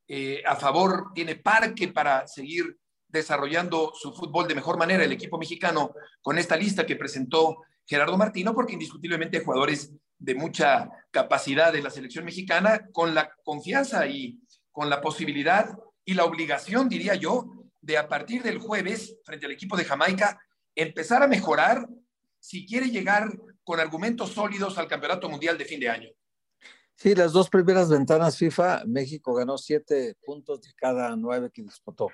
eh, 0.08 0.44
a 0.46 0.56
favor, 0.56 1.12
tiene 1.16 1.36
parque 1.36 1.88
para 1.88 2.28
seguir 2.28 2.78
desarrollando 3.08 3.92
su 3.94 4.14
fútbol 4.14 4.48
de 4.48 4.56
mejor 4.56 4.78
manera 4.78 5.04
el 5.04 5.12
equipo 5.12 5.38
mexicano 5.38 5.94
con 6.22 6.38
esta 6.38 6.56
lista 6.56 6.86
que 6.86 6.96
presentó 6.96 7.58
Gerardo 7.86 8.18
Martino, 8.18 8.54
porque 8.54 8.74
indiscutiblemente 8.74 9.38
hay 9.38 9.44
jugadores 9.44 9.92
de 10.18 10.36
mucha 10.36 10.90
capacidad 11.10 11.74
de 11.74 11.82
la 11.82 11.90
selección 11.90 12.24
mexicana, 12.26 12.88
con 12.94 13.14
la 13.16 13.32
confianza 13.44 14.08
y 14.08 14.40
con 14.72 14.90
la 14.90 15.02
posibilidad 15.02 15.76
y 16.06 16.14
la 16.14 16.26
obligación, 16.26 16.88
diría 16.88 17.16
yo, 17.16 17.68
de 17.82 17.98
a 17.98 18.08
partir 18.08 18.44
del 18.44 18.60
jueves, 18.60 19.18
frente 19.26 19.46
al 19.46 19.52
equipo 19.52 19.76
de 19.76 19.86
Jamaica, 19.86 20.40
empezar 20.76 21.24
a 21.24 21.28
mejorar 21.28 21.88
si 22.40 22.66
quiere 22.66 22.90
llegar 22.90 23.30
con 23.64 23.80
argumentos 23.80 24.32
sólidos 24.32 24.78
al 24.78 24.88
Campeonato 24.88 25.30
Mundial 25.30 25.58
de 25.58 25.66
fin 25.66 25.80
de 25.80 25.90
año. 25.90 26.10
Sí, 26.96 27.16
las 27.16 27.32
dos 27.32 27.50
primeras 27.50 27.90
ventanas 27.90 28.38
FIFA, 28.38 28.84
México 28.86 29.34
ganó 29.34 29.58
siete 29.58 30.16
puntos 30.24 30.62
de 30.62 30.70
cada 30.76 31.16
nueve 31.16 31.50
que 31.52 31.64
disputó. 31.64 32.10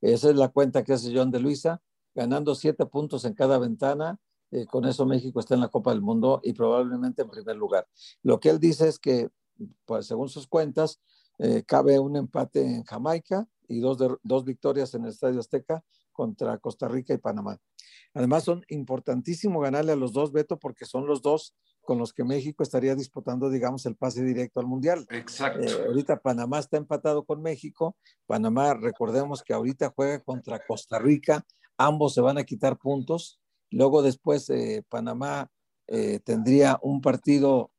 Esa 0.00 0.30
es 0.30 0.36
la 0.36 0.48
cuenta 0.48 0.84
que 0.84 0.92
hace 0.92 1.12
John 1.12 1.30
de 1.30 1.40
Luisa, 1.40 1.82
ganando 2.14 2.54
siete 2.54 2.86
puntos 2.86 3.24
en 3.24 3.34
cada 3.34 3.58
ventana. 3.58 4.18
Eh, 4.50 4.64
con 4.66 4.84
eso 4.86 5.04
México 5.06 5.40
está 5.40 5.54
en 5.54 5.60
la 5.60 5.68
Copa 5.68 5.90
del 5.90 6.02
Mundo 6.02 6.40
y 6.44 6.52
probablemente 6.52 7.22
en 7.22 7.30
primer 7.30 7.56
lugar. 7.56 7.86
Lo 8.22 8.38
que 8.38 8.50
él 8.50 8.58
dice 8.58 8.88
es 8.88 8.98
que, 8.98 9.28
pues, 9.84 10.06
según 10.06 10.28
sus 10.28 10.46
cuentas, 10.46 11.00
eh, 11.38 11.64
cabe 11.66 11.98
un 11.98 12.16
empate 12.16 12.62
en 12.62 12.84
Jamaica 12.84 13.46
y 13.66 13.80
dos, 13.80 13.98
dos 14.22 14.44
victorias 14.44 14.94
en 14.94 15.04
el 15.04 15.10
Estadio 15.10 15.40
Azteca 15.40 15.84
contra 16.12 16.58
Costa 16.58 16.88
Rica 16.88 17.12
y 17.12 17.18
Panamá. 17.18 17.58
Además, 18.18 18.42
son 18.42 18.64
importantísimo 18.66 19.60
ganarle 19.60 19.92
a 19.92 19.96
los 19.96 20.12
dos, 20.12 20.32
Beto, 20.32 20.58
porque 20.58 20.86
son 20.86 21.06
los 21.06 21.22
dos 21.22 21.54
con 21.82 21.98
los 21.98 22.12
que 22.12 22.24
México 22.24 22.64
estaría 22.64 22.96
disputando, 22.96 23.48
digamos, 23.48 23.86
el 23.86 23.94
pase 23.94 24.24
directo 24.24 24.58
al 24.58 24.66
Mundial. 24.66 25.06
Exacto. 25.10 25.62
Eh, 25.62 25.86
ahorita 25.86 26.18
Panamá 26.18 26.58
está 26.58 26.78
empatado 26.78 27.24
con 27.24 27.40
México. 27.42 27.96
Panamá, 28.26 28.74
recordemos 28.74 29.44
que 29.44 29.54
ahorita 29.54 29.92
juega 29.94 30.18
contra 30.18 30.58
Costa 30.66 30.98
Rica. 30.98 31.46
Ambos 31.76 32.14
se 32.14 32.20
van 32.20 32.38
a 32.38 32.44
quitar 32.44 32.76
puntos. 32.76 33.38
Luego 33.70 34.02
después 34.02 34.50
eh, 34.50 34.82
Panamá 34.88 35.48
eh, 35.86 36.18
tendría 36.24 36.76
un 36.82 37.00
partido 37.00 37.70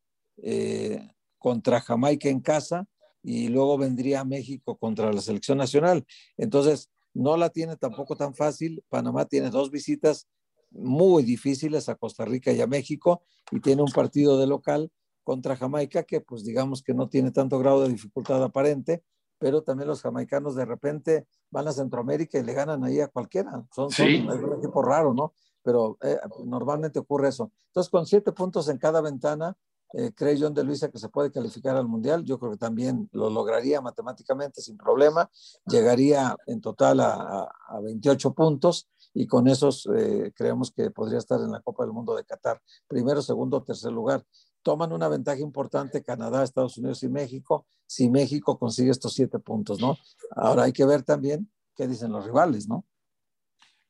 contra 1.38 1.82
Jamaica 1.82 2.30
en 2.30 2.40
casa 2.40 2.86
y 3.22 3.50
luego 3.50 3.78
vendría 3.78 4.24
México 4.24 4.78
contra 4.78 5.12
la 5.12 5.20
selección 5.20 5.58
nacional. 5.58 6.06
Entonces, 6.38 6.90
no 7.14 7.38
la 7.38 7.50
tiene 7.50 7.76
tampoco 7.76 8.16
tan 8.16 8.34
fácil. 8.34 8.84
Panamá 8.90 9.26
tiene 9.26 9.50
dos 9.50 9.72
visitas 9.72 10.28
muy 10.72 11.24
difíciles 11.24 11.90
a 11.90 11.96
Costa 11.96 12.26
Rica 12.26 12.52
y 12.52 12.62
a 12.62 12.68
México 12.68 13.24
y 13.52 13.60
tiene 13.60 13.82
un 13.82 13.92
partido 13.92 14.38
de 14.38 14.48
local 14.48 14.92
contra 15.24 15.56
Jamaica 15.56 16.04
que 16.04 16.22
pues 16.22 16.44
digamos 16.44 16.82
que 16.84 16.94
no 16.94 17.10
tiene 17.10 17.32
tanto 17.32 17.60
grado 17.60 17.84
de 17.84 17.90
dificultad 17.90 18.44
aparente, 18.44 19.04
pero 19.38 19.64
también 19.64 19.88
los 19.88 20.02
jamaicanos 20.02 20.56
de 20.56 20.66
repente 20.66 21.28
van 21.50 21.68
a 21.68 21.72
Centroamérica 21.72 22.38
y 22.38 22.44
le 22.44 22.54
ganan 22.54 22.84
ahí 22.84 23.00
a 23.00 23.08
cualquiera. 23.08 23.66
Son, 23.74 23.88
un 23.88 24.58
equipo 24.58 24.82
raro, 24.82 25.14
¿no? 25.14 25.34
Pero 25.64 25.98
eh, 26.02 26.18
normalmente 26.46 27.00
ocurre 27.00 27.30
eso. 27.30 27.52
Entonces, 27.68 27.90
con 27.90 28.06
siete 28.06 28.32
puntos 28.32 28.70
en 28.70 28.78
cada 28.78 29.02
ventana, 29.02 29.58
eh, 29.94 30.12
cree 30.14 30.38
John 30.40 30.54
de 30.54 30.64
Luisa 30.64 30.90
que 30.90 31.00
se 31.00 31.10
puede 31.10 31.32
calificar 31.32 31.76
al 31.76 31.88
Mundial. 31.88 32.24
Yo 32.24 32.40
creo 32.40 32.52
que 32.52 32.58
también 32.58 33.10
lo 33.12 33.30
lograría 33.30 33.82
matemáticamente 33.82 34.62
sin 34.62 34.78
problema. 34.78 35.30
Llegaría 35.66 36.36
en 36.48 36.62
total 36.62 37.00
a, 37.00 37.50
a 37.68 37.80
28 37.82 38.34
puntos 38.34 38.88
y 39.14 39.28
con 39.28 39.48
esos 39.48 39.88
eh, 39.96 40.32
creemos 40.36 40.72
que 40.72 40.92
podría 40.92 41.18
estar 41.18 41.40
en 41.42 41.52
la 41.52 41.62
Copa 41.62 41.84
del 41.84 41.94
Mundo 41.94 42.16
de 42.16 42.24
Qatar, 42.24 42.62
primero, 42.88 43.22
segundo, 43.22 43.64
tercer 43.64 43.92
lugar. 43.92 44.24
Toman 44.62 44.92
una 44.94 45.08
ventaja 45.08 45.40
importante 45.42 46.04
Canadá, 46.04 46.44
Estados 46.44 46.78
Unidos 46.78 47.02
y 47.04 47.10
México, 47.10 47.66
si 47.86 48.10
México 48.10 48.60
consigue 48.60 48.92
estos 48.92 49.14
siete 49.14 49.40
puntos, 49.40 49.80
¿no? 49.80 49.98
Ahora 50.36 50.64
hay 50.64 50.74
que 50.74 50.86
ver 50.86 51.04
también 51.04 51.52
qué 51.76 51.88
dicen 51.88 52.12
los 52.12 52.26
rivales, 52.26 52.68
¿no? 52.68 52.86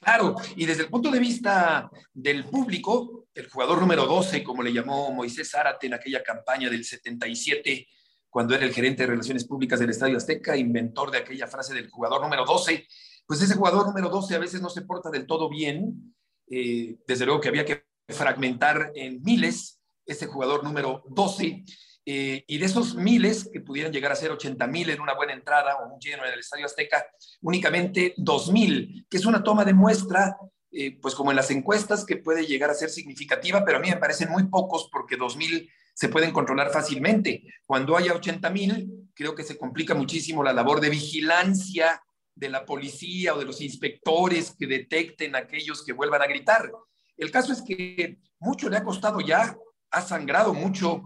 Claro, 0.02 0.36
y 0.56 0.66
desde 0.66 0.84
el 0.84 0.90
punto 0.90 1.12
de 1.12 1.20
vista 1.20 1.90
del 2.14 2.46
público, 2.46 3.28
el 3.34 3.50
jugador 3.50 3.82
número 3.82 4.06
12, 4.06 4.44
como 4.44 4.64
le 4.64 4.72
llamó 4.72 5.12
Moisés 5.12 5.52
Zárate 5.52 5.88
en 5.88 5.94
aquella 5.94 6.24
campaña 6.24 6.70
del 6.70 6.86
77, 6.86 7.88
cuando 8.30 8.56
era 8.56 8.66
el 8.66 8.74
gerente 8.74 9.04
de 9.04 9.08
Relaciones 9.08 9.46
Públicas 9.46 9.80
del 9.80 9.90
Estadio 9.90 10.18
Azteca, 10.18 10.56
inventor 10.56 11.12
de 11.12 11.18
aquella 11.18 11.48
frase 11.48 11.74
del 11.74 11.90
jugador 11.90 12.22
número 12.22 12.46
12, 12.46 12.88
pues 13.26 13.42
ese 13.42 13.56
jugador 13.56 13.86
número 13.88 14.10
12 14.10 14.36
a 14.36 14.40
veces 14.40 14.62
no 14.62 14.70
se 14.70 14.82
porta 14.84 15.10
del 15.10 15.28
todo 15.28 15.50
bien. 15.50 16.16
Eh, 16.50 16.98
desde 17.06 17.26
luego 17.26 17.42
que 17.42 17.50
había 17.50 17.66
que 17.66 17.86
fragmentar 18.08 18.92
en 18.96 19.22
miles 19.22 19.80
ese 20.06 20.26
jugador 20.26 20.64
número 20.64 21.04
12. 21.10 21.64
Eh, 22.06 22.44
y 22.48 22.58
de 22.58 22.66
esos 22.66 22.96
miles 22.96 23.50
que 23.52 23.62
pudieran 23.62 23.92
llegar 23.92 24.12
a 24.12 24.16
ser 24.16 24.32
80 24.32 24.66
mil 24.68 24.90
en 24.90 25.02
una 25.02 25.14
buena 25.14 25.34
entrada 25.34 25.78
o 25.78 25.94
un 25.94 26.00
lleno 26.00 26.26
en 26.26 26.34
el 26.34 26.40
Estadio 26.40 26.66
Azteca, 26.66 27.06
únicamente 27.42 28.14
2 28.18 28.52
mil, 28.52 29.06
que 29.10 29.18
es 29.18 29.26
una 29.26 29.44
toma 29.44 29.66
de 29.66 29.74
muestra, 29.74 30.38
eh, 30.72 30.98
pues 31.00 31.14
como 31.14 31.32
en 31.32 31.38
las 31.38 31.52
encuestas, 31.52 32.06
que 32.06 32.18
puede 32.18 32.46
llegar 32.46 32.70
a 32.70 32.76
ser 32.76 32.90
significativa, 32.90 33.64
pero 33.66 33.78
a 33.78 33.82
mí 33.82 33.90
me 33.90 33.98
parecen 33.98 34.30
muy 34.30 34.48
pocos 34.48 34.90
porque 34.92 35.18
2 35.18 35.38
mil 35.38 35.70
se 35.94 36.10
pueden 36.10 36.32
controlar 36.32 36.72
fácilmente. 36.72 37.44
Cuando 37.66 37.98
haya 37.98 38.14
80 38.14 38.50
mil, 38.52 39.10
creo 39.14 39.36
que 39.36 39.44
se 39.44 39.58
complica 39.58 39.94
muchísimo 39.94 40.44
la 40.44 40.54
labor 40.54 40.80
de 40.80 40.90
vigilancia 40.90 42.02
de 42.34 42.50
la 42.50 42.66
policía 42.66 43.36
o 43.36 43.40
de 43.40 43.46
los 43.46 43.60
inspectores 43.60 44.56
que 44.58 44.66
detecten 44.66 45.36
a 45.36 45.40
aquellos 45.40 45.84
que 45.84 45.92
vuelvan 45.92 46.22
a 46.22 46.28
gritar. 46.28 46.72
El 47.18 47.32
caso 47.32 47.52
es 47.52 47.62
que 47.62 48.18
mucho 48.40 48.70
le 48.70 48.78
ha 48.78 48.84
costado 48.84 49.20
ya, 49.20 49.58
ha 49.92 50.02
sangrado 50.02 50.54
mucho, 50.54 51.04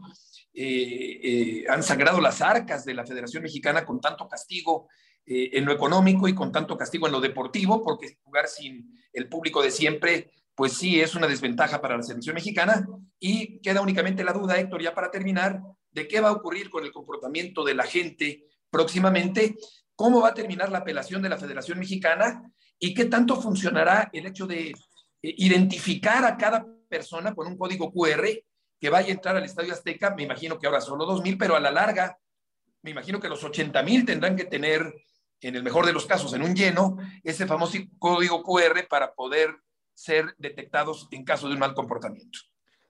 eh, 0.55 1.19
eh, 1.23 1.65
han 1.67 1.81
sangrado 1.81 2.21
las 2.21 2.41
arcas 2.41 2.85
de 2.85 2.93
la 2.93 3.05
Federación 3.05 3.41
Mexicana 3.41 3.83
con 3.83 3.99
tanto 3.99 4.27
castigo 4.27 4.87
eh, 5.25 5.49
en 5.53 5.65
lo 5.65 5.71
económico 5.71 6.27
y 6.27 6.35
con 6.35 6.51
tanto 6.51 6.77
castigo 6.77 7.07
en 7.07 7.13
lo 7.13 7.21
deportivo, 7.21 7.83
porque 7.83 8.17
jugar 8.23 8.47
sin 8.47 8.93
el 9.11 9.27
público 9.27 9.63
de 9.63 9.71
siempre, 9.71 10.31
pues 10.53 10.73
sí 10.73 11.01
es 11.01 11.15
una 11.15 11.27
desventaja 11.27 11.81
para 11.81 11.97
la 11.97 12.03
selección 12.03 12.35
mexicana. 12.35 12.87
Y 13.19 13.59
queda 13.61 13.81
únicamente 13.81 14.23
la 14.23 14.33
duda, 14.33 14.59
Héctor, 14.59 14.83
ya 14.83 14.93
para 14.93 15.09
terminar, 15.09 15.59
de 15.91 16.07
qué 16.07 16.21
va 16.21 16.29
a 16.29 16.33
ocurrir 16.33 16.69
con 16.69 16.83
el 16.83 16.91
comportamiento 16.91 17.63
de 17.63 17.73
la 17.73 17.83
gente 17.83 18.45
próximamente 18.69 19.55
cómo 19.95 20.21
va 20.21 20.29
a 20.29 20.33
terminar 20.33 20.71
la 20.71 20.79
apelación 20.79 21.21
de 21.21 21.29
la 21.29 21.37
Federación 21.37 21.79
Mexicana 21.79 22.51
y 22.79 22.93
qué 22.93 23.05
tanto 23.05 23.39
funcionará 23.39 24.09
el 24.11 24.25
hecho 24.25 24.47
de 24.47 24.73
identificar 25.21 26.25
a 26.25 26.35
cada 26.35 26.65
persona 26.89 27.33
con 27.33 27.47
un 27.47 27.57
código 27.57 27.91
QR 27.91 28.27
que 28.84 28.89
vaya 28.89 29.08
a 29.08 29.12
entrar 29.12 29.38
al 29.38 29.46
Estadio 29.46 29.72
Azteca. 29.72 30.13
Me 30.13 30.24
imagino 30.24 30.60
que 30.60 30.67
ahora 30.67 30.82
solo 30.82 31.06
2.000, 31.06 31.38
pero 31.39 31.56
a 31.56 31.62
la 31.62 31.72
larga, 31.72 32.19
me 32.82 32.91
imagino 32.91 33.17
que 33.17 33.30
los 33.30 33.41
80.000 33.41 34.06
tendrán 34.06 34.36
que 34.36 34.43
tener, 34.43 34.93
en 35.39 35.56
el 35.56 35.63
mejor 35.63 35.86
de 35.86 35.93
los 35.93 36.06
casos, 36.06 36.34
en 36.34 36.43
un 36.43 36.54
lleno, 36.54 36.98
ese 37.24 37.48
famoso 37.48 37.78
código 37.98 38.43
QR 38.43 38.86
para 38.89 39.13
poder 39.13 39.56
ser 39.93 40.36
detectados 40.38 41.08
en 41.12 41.24
caso 41.24 41.48
de 41.48 41.54
un 41.54 41.62
mal 41.62 41.74
comportamiento. 41.74 42.39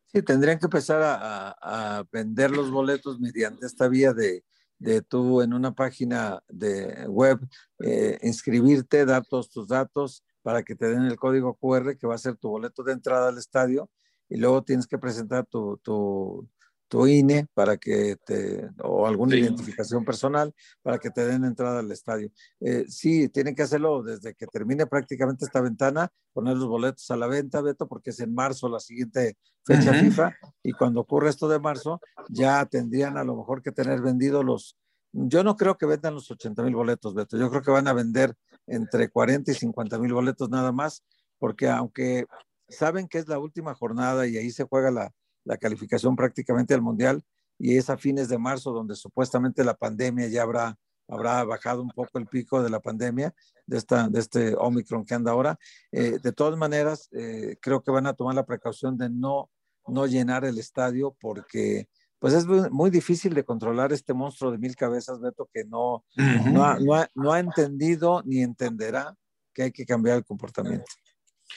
Sí, 0.08 0.24
tendrían 0.24 0.58
que 0.58 0.66
empezar 0.66 1.00
a, 1.00 1.56
a 1.62 2.04
vender 2.12 2.50
los 2.50 2.72
boletos 2.72 3.20
mediante 3.20 3.68
esta 3.68 3.88
vía 3.88 4.14
de 4.14 4.44
de 4.80 5.02
tú 5.02 5.42
en 5.42 5.54
una 5.54 5.74
página 5.74 6.42
de 6.50 7.06
web 7.08 7.40
eh, 7.80 8.18
inscribirte, 8.24 9.06
dar 9.06 9.24
todos 9.26 9.50
tus 9.50 9.68
datos 9.68 10.26
para 10.42 10.64
que 10.64 10.76
te 10.76 10.88
den 10.88 11.04
el 11.04 11.16
código 11.16 11.56
QR 11.56 11.96
que 11.98 12.08
va 12.08 12.16
a 12.16 12.18
ser 12.18 12.36
tu 12.36 12.50
boleto 12.50 12.84
de 12.84 12.94
entrada 12.94 13.30
al 13.30 13.38
estadio 13.38 13.90
y 14.30 14.38
luego 14.38 14.64
tienes 14.64 14.88
que 14.88 14.98
presentar 14.98 15.46
tu, 15.46 15.78
tu, 15.78 16.48
tu 16.94 17.08
INE 17.08 17.48
para 17.56 17.78
que 17.78 18.18
te, 18.24 18.70
o 18.84 19.08
alguna 19.08 19.36
identificación 19.36 20.06
personal 20.06 20.54
para 20.84 21.00
que 21.00 21.10
te 21.10 21.26
den 21.26 21.44
entrada 21.44 21.80
al 21.80 21.92
estadio. 21.92 22.30
Eh, 22.60 22.86
sí, 22.88 23.30
tienen 23.30 23.56
que 23.56 23.64
hacerlo 23.64 24.04
desde 24.04 24.36
que 24.36 24.46
termine 24.46 24.86
prácticamente 24.86 25.44
esta 25.44 25.60
ventana, 25.60 26.12
poner 26.34 26.56
los 26.56 26.68
boletos 26.68 27.10
a 27.10 27.18
la 27.18 27.26
venta, 27.26 27.62
Beto, 27.62 27.88
porque 27.88 28.12
es 28.12 28.20
en 28.20 28.36
marzo 28.36 28.70
la 28.70 28.80
siguiente 28.80 29.38
fecha 29.66 29.92
FIFA, 29.92 30.36
y 30.62 30.74
cuando 30.74 31.02
ocurre 31.02 31.30
esto 31.30 31.48
de 31.48 31.60
marzo, 31.60 32.00
ya 32.30 32.64
tendrían 32.68 33.18
a 33.18 33.24
lo 33.24 33.38
mejor 33.38 33.64
que 33.64 33.72
tener 33.72 34.00
vendidos 34.02 34.46
los, 34.46 34.78
yo 35.14 35.44
no 35.44 35.56
creo 35.56 35.80
que 35.80 35.88
vendan 35.88 36.14
los 36.14 36.30
80 36.30 36.62
mil 36.62 36.76
boletos, 36.76 37.16
Beto, 37.16 37.40
yo 37.40 37.50
creo 37.50 37.64
que 37.64 37.72
van 37.72 37.88
a 37.88 37.94
vender 37.94 38.36
entre 38.68 39.10
40 39.10 39.52
y 39.52 39.56
50 39.56 39.98
mil 39.98 40.14
boletos 40.14 40.48
nada 40.52 40.72
más, 40.72 41.04
porque 41.40 41.70
aunque 41.70 42.28
saben 42.74 43.08
que 43.08 43.20
es 43.20 43.28
la 43.28 43.40
última 43.40 43.74
jornada 43.74 44.28
y 44.28 44.38
ahí 44.38 44.52
se 44.52 44.66
juega 44.66 44.92
la, 44.92 45.12
la 45.46 45.58
calificación 45.58 46.16
prácticamente 46.16 46.74
al 46.74 46.82
Mundial 46.82 47.24
y 47.58 47.78
es 47.78 47.90
a 47.90 47.98
fines 47.98 48.30
de 48.30 48.38
marzo 48.38 48.72
donde 48.72 48.96
supuestamente 48.96 49.64
la 49.64 49.76
pandemia 49.76 50.28
ya 50.28 50.44
habrá, 50.44 50.78
habrá 51.08 51.44
bajado 51.44 51.82
un 51.82 51.92
poco 51.92 52.18
el 52.18 52.28
pico 52.28 52.62
de 52.62 52.70
la 52.70 52.80
pandemia, 52.80 53.34
de, 53.66 53.78
esta, 53.78 54.10
de 54.10 54.20
este 54.20 54.56
Omicron 54.58 55.06
que 55.06 55.14
anda 55.14 55.32
ahora. 55.32 55.58
Eh, 55.92 56.20
de 56.22 56.32
todas 56.32 56.58
maneras, 56.58 57.10
eh, 57.12 57.58
creo 57.62 57.82
que 57.82 57.92
van 57.92 58.08
a 58.08 58.14
tomar 58.14 58.36
la 58.36 58.46
precaución 58.46 58.98
de 58.98 59.10
no, 59.10 59.50
no 59.88 60.06
llenar 60.08 60.46
el 60.46 60.58
estadio 60.58 61.16
porque 61.20 61.88
pues 62.20 62.34
es 62.34 62.48
muy, 62.48 62.90
difícil 62.90 63.34
de 63.34 63.44
controlar 63.44 63.92
este 63.92 64.14
monstruo 64.14 64.50
de 64.50 64.58
mil 64.58 64.78
cabezas, 64.78 65.20
Beto, 65.20 65.50
que 65.54 65.66
no, 65.66 66.06
no, 66.16 66.64
ha, 66.64 66.80
no, 67.16 67.34
ha, 67.34 67.40
entendido 67.40 68.24
ni 68.24 68.42
entenderá 68.42 69.14
que 69.54 69.64
hay 69.64 69.72
que 69.74 69.86
cambiar 69.86 70.20
el 70.20 70.24
comportamiento. 70.24 70.90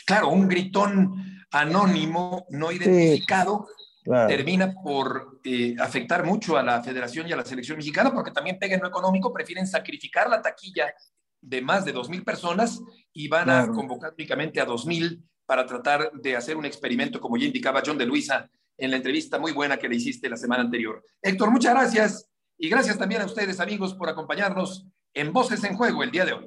Claro, 0.06 0.28
un 0.28 0.48
gritón 0.48 1.42
anónimo, 1.50 2.46
no 2.50 2.70
identificado, 2.70 3.66
termina 4.28 4.72
por 4.72 5.40
eh, 5.42 5.74
afectar 5.80 6.24
mucho 6.24 6.56
a 6.56 6.62
la 6.62 6.80
federación 6.80 7.28
y 7.28 7.32
a 7.32 7.36
la 7.36 7.44
selección 7.44 7.76
mexicana, 7.76 8.12
porque 8.12 8.30
también 8.30 8.56
pega 8.58 8.76
en 8.76 8.82
lo 8.82 8.88
económico, 8.88 9.32
prefieren 9.32 9.66
sacrificar 9.66 10.30
la 10.30 10.40
taquilla 10.40 10.94
de 11.40 11.60
más 11.60 11.84
de 11.84 11.92
2.000 11.92 12.24
personas 12.24 12.80
y 13.12 13.26
van 13.26 13.50
a 13.50 13.66
convocar 13.66 14.14
únicamente 14.16 14.60
a 14.60 14.66
2.000 14.66 15.22
para 15.44 15.66
tratar 15.66 16.12
de 16.12 16.36
hacer 16.36 16.56
un 16.56 16.66
experimento, 16.66 17.20
como 17.20 17.36
ya 17.36 17.46
indicaba 17.46 17.82
John 17.84 17.98
de 17.98 18.06
Luisa 18.06 18.48
en 18.78 18.90
la 18.92 18.98
entrevista 18.98 19.38
muy 19.40 19.52
buena 19.52 19.76
que 19.76 19.88
le 19.88 19.96
hiciste 19.96 20.28
la 20.28 20.36
semana 20.36 20.62
anterior. 20.62 21.02
Héctor, 21.20 21.50
muchas 21.50 21.74
gracias 21.74 22.30
y 22.56 22.68
gracias 22.68 22.96
también 22.96 23.22
a 23.22 23.26
ustedes, 23.26 23.58
amigos, 23.58 23.94
por 23.94 24.08
acompañarnos 24.08 24.86
en 25.14 25.32
Voces 25.32 25.64
en 25.64 25.76
Juego 25.76 26.04
el 26.04 26.12
día 26.12 26.24
de 26.24 26.32
hoy. 26.32 26.46